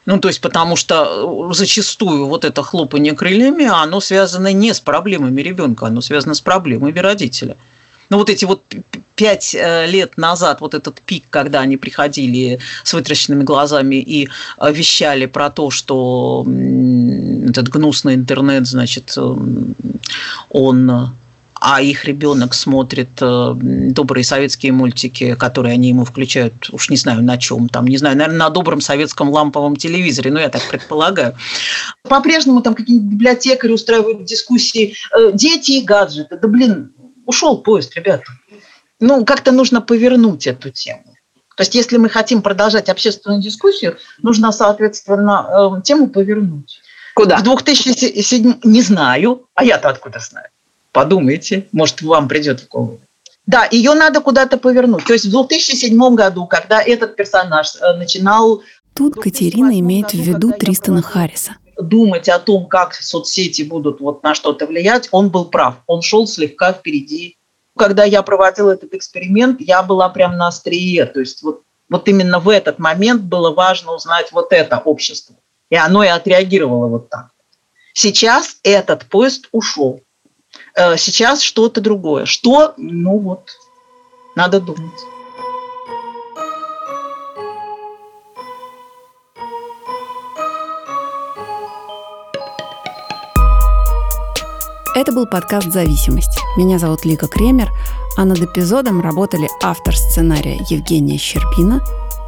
Ну, 0.07 0.21
то 0.21 0.29
есть, 0.29 0.41
потому 0.41 0.77
что 0.77 1.51
э, 1.51 1.55
зачастую 1.55 2.27
вот 2.27 2.45
это 2.45 2.63
хлопание 2.63 3.13
крыльями, 3.13 3.65
оно 3.65 3.99
связано 3.99 4.53
не 4.53 4.73
с 4.73 4.79
проблемами 4.79 5.43
ребенка, 5.43 5.87
оно 5.87 6.01
связано 6.01 6.35
с 6.35 6.41
проблемами 6.41 6.97
родителя. 7.01 7.57
Ну, 8.11 8.19
вот 8.19 8.31
эти 8.31 8.45
вот 8.45 8.63
пять 9.15 9.55
э, 9.55 9.87
лет 9.87 10.17
назад, 10.17 10.61
вот 10.61 10.75
этот 10.75 11.01
пик, 11.01 11.25
когда 11.31 11.61
они 11.61 11.77
приходили 11.77 12.59
с 12.83 12.93
вытраченными 12.93 13.45
глазами 13.45 13.97
и 13.97 14.29
э, 14.59 14.73
вещали 14.73 15.27
про 15.27 15.51
то, 15.51 15.71
что 15.71 16.45
этот 17.49 17.69
гнусный 17.69 18.15
интернет, 18.15 18.67
значит, 18.67 19.17
он 20.51 21.13
а 21.67 21.81
их 21.81 22.05
ребенок 22.05 22.53
смотрит 22.53 23.09
добрые 23.19 24.23
советские 24.23 24.73
мультики, 24.73 25.35
которые 25.35 25.73
они 25.73 25.89
ему 25.89 26.05
включают, 26.05 26.69
уж 26.73 26.91
не 26.91 26.99
знаю 26.99 27.23
на 27.23 27.39
чем, 27.39 27.71
там, 27.71 27.87
не 27.87 27.97
знаю, 27.97 28.19
наверное, 28.19 28.39
на 28.39 28.51
добром 28.51 28.83
советском 28.83 29.31
ламповом 29.31 29.77
телевизоре, 29.77 30.31
ну, 30.31 30.41
я 30.41 30.51
так 30.51 30.69
предполагаю. 30.69 31.35
По-прежнему 32.03 32.61
там 32.61 32.75
какие-нибудь 32.75 33.13
библиотекари 33.15 33.73
устраивают 33.73 34.27
дискуссии, 34.27 34.95
дети 35.33 35.73
и 35.73 35.85
гаджеты. 35.85 36.37
Да, 36.37 36.49
блин, 36.49 36.93
ушел 37.27 37.59
поезд, 37.63 37.95
ребята. 37.97 38.33
Ну, 39.01 39.25
как-то 39.25 39.53
нужно 39.53 39.81
повернуть 39.81 40.47
эту 40.47 40.71
тему. 40.71 41.05
То 41.57 41.63
есть, 41.63 41.75
если 41.75 41.99
мы 41.99 42.09
хотим 42.09 42.43
продолжать 42.43 42.89
общественную 42.89 43.41
дискуссию, 43.41 43.97
нужно, 44.23 44.53
соответственно, 44.53 45.77
э, 45.79 45.83
тему 45.83 46.09
повернуть. 46.09 46.81
Куда? 47.15 47.37
В 47.37 47.43
2007 47.43 48.61
не 48.65 48.83
знаю, 48.83 49.47
а 49.55 49.65
я-то 49.65 49.89
откуда 49.89 50.19
знаю. 50.19 50.49
Подумайте, 50.91 51.69
может, 51.73 52.03
вам 52.03 52.29
придет 52.29 52.61
в 52.61 52.69
голову. 52.69 53.01
Да, 53.47 53.69
ее 53.71 53.95
надо 53.95 54.21
куда-то 54.21 54.57
повернуть. 54.57 55.05
То 55.05 55.13
есть 55.13 55.27
в 55.27 55.31
2007 55.31 56.15
году, 56.15 56.47
когда 56.47 56.83
этот 56.83 57.15
персонаж 57.15 57.77
э, 57.77 57.97
начинал... 57.97 58.63
Тут 58.95 59.17
Катерина 59.17 59.79
имеет 59.79 60.11
в 60.11 60.19
виду 60.19 60.53
Тристана 60.53 61.03
Харриса 61.03 61.57
думать 61.79 62.29
о 62.29 62.39
том, 62.39 62.67
как 62.67 62.95
соцсети 62.95 63.63
будут 63.63 64.01
вот 64.01 64.23
на 64.23 64.35
что-то 64.35 64.67
влиять, 64.67 65.09
он 65.11 65.31
был 65.31 65.47
прав. 65.47 65.77
Он 65.87 66.03
шел 66.03 66.27
слегка 66.27 66.73
впереди. 66.73 67.37
Когда 67.77 68.05
я 68.05 68.23
проводила 68.23 68.71
этот 68.71 68.95
эксперимент, 68.95 69.61
я 69.61 69.83
была 69.83 70.09
прям 70.09 70.37
на 70.37 70.49
острие. 70.49 71.07
То 71.07 71.21
есть 71.21 71.43
вот, 71.43 71.63
вот 71.89 72.09
именно 72.09 72.39
в 72.39 72.49
этот 72.49 72.79
момент 72.79 73.23
было 73.23 73.51
важно 73.51 73.95
узнать 73.95 74.31
вот 74.33 74.53
это 74.53 74.79
общество. 74.79 75.37
И 75.71 75.77
оно 75.77 76.05
и 76.05 76.09
отреагировало 76.09 76.87
вот 76.87 77.09
так. 77.09 77.31
Сейчас 77.93 78.59
этот 78.63 79.07
поезд 79.07 79.49
ушел. 79.53 80.01
Э, 80.75 80.97
сейчас 80.97 81.41
что-то 81.41 81.81
другое. 81.81 82.27
Что? 82.27 82.75
Ну 82.77 83.19
вот, 83.19 83.51
надо 84.37 84.61
думать. 84.61 85.01
Это 94.95 95.11
был 95.11 95.27
подкаст 95.27 95.73
«Зависимость». 95.73 96.41
Меня 96.57 96.79
зовут 96.79 97.05
Лика 97.05 97.27
Кремер, 97.27 97.73
а 98.17 98.25
над 98.25 98.39
эпизодом 98.41 99.01
работали 99.01 99.49
автор 99.61 99.97
сценария 99.97 100.65
Евгения 100.71 101.19
Щербина, 101.19 101.81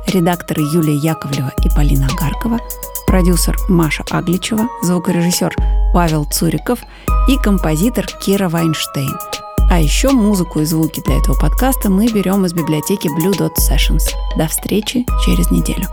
редакторы 0.09 0.63
Юлия 0.63 0.97
Яковлева 0.97 1.53
и 1.65 1.69
Полина 1.69 2.09
Агаркова, 2.09 2.59
продюсер 3.07 3.57
Маша 3.69 4.05
Агличева, 4.11 4.69
звукорежиссер 4.83 5.55
Павел 5.95 6.25
Цуриков 6.25 6.81
и 7.29 7.37
композитор 7.37 8.05
Кира 8.21 8.49
Вайнштейн. 8.49 9.17
А 9.71 9.79
еще 9.79 10.11
музыку 10.11 10.59
и 10.59 10.65
звуки 10.65 11.01
для 11.05 11.19
этого 11.19 11.39
подкаста 11.39 11.89
мы 11.89 12.09
берем 12.09 12.45
из 12.47 12.53
библиотеки 12.53 13.07
Blue 13.07 13.33
Dot 13.39 13.55
Sessions. 13.61 14.03
До 14.37 14.49
встречи 14.49 15.07
через 15.25 15.53
неделю. 15.53 15.87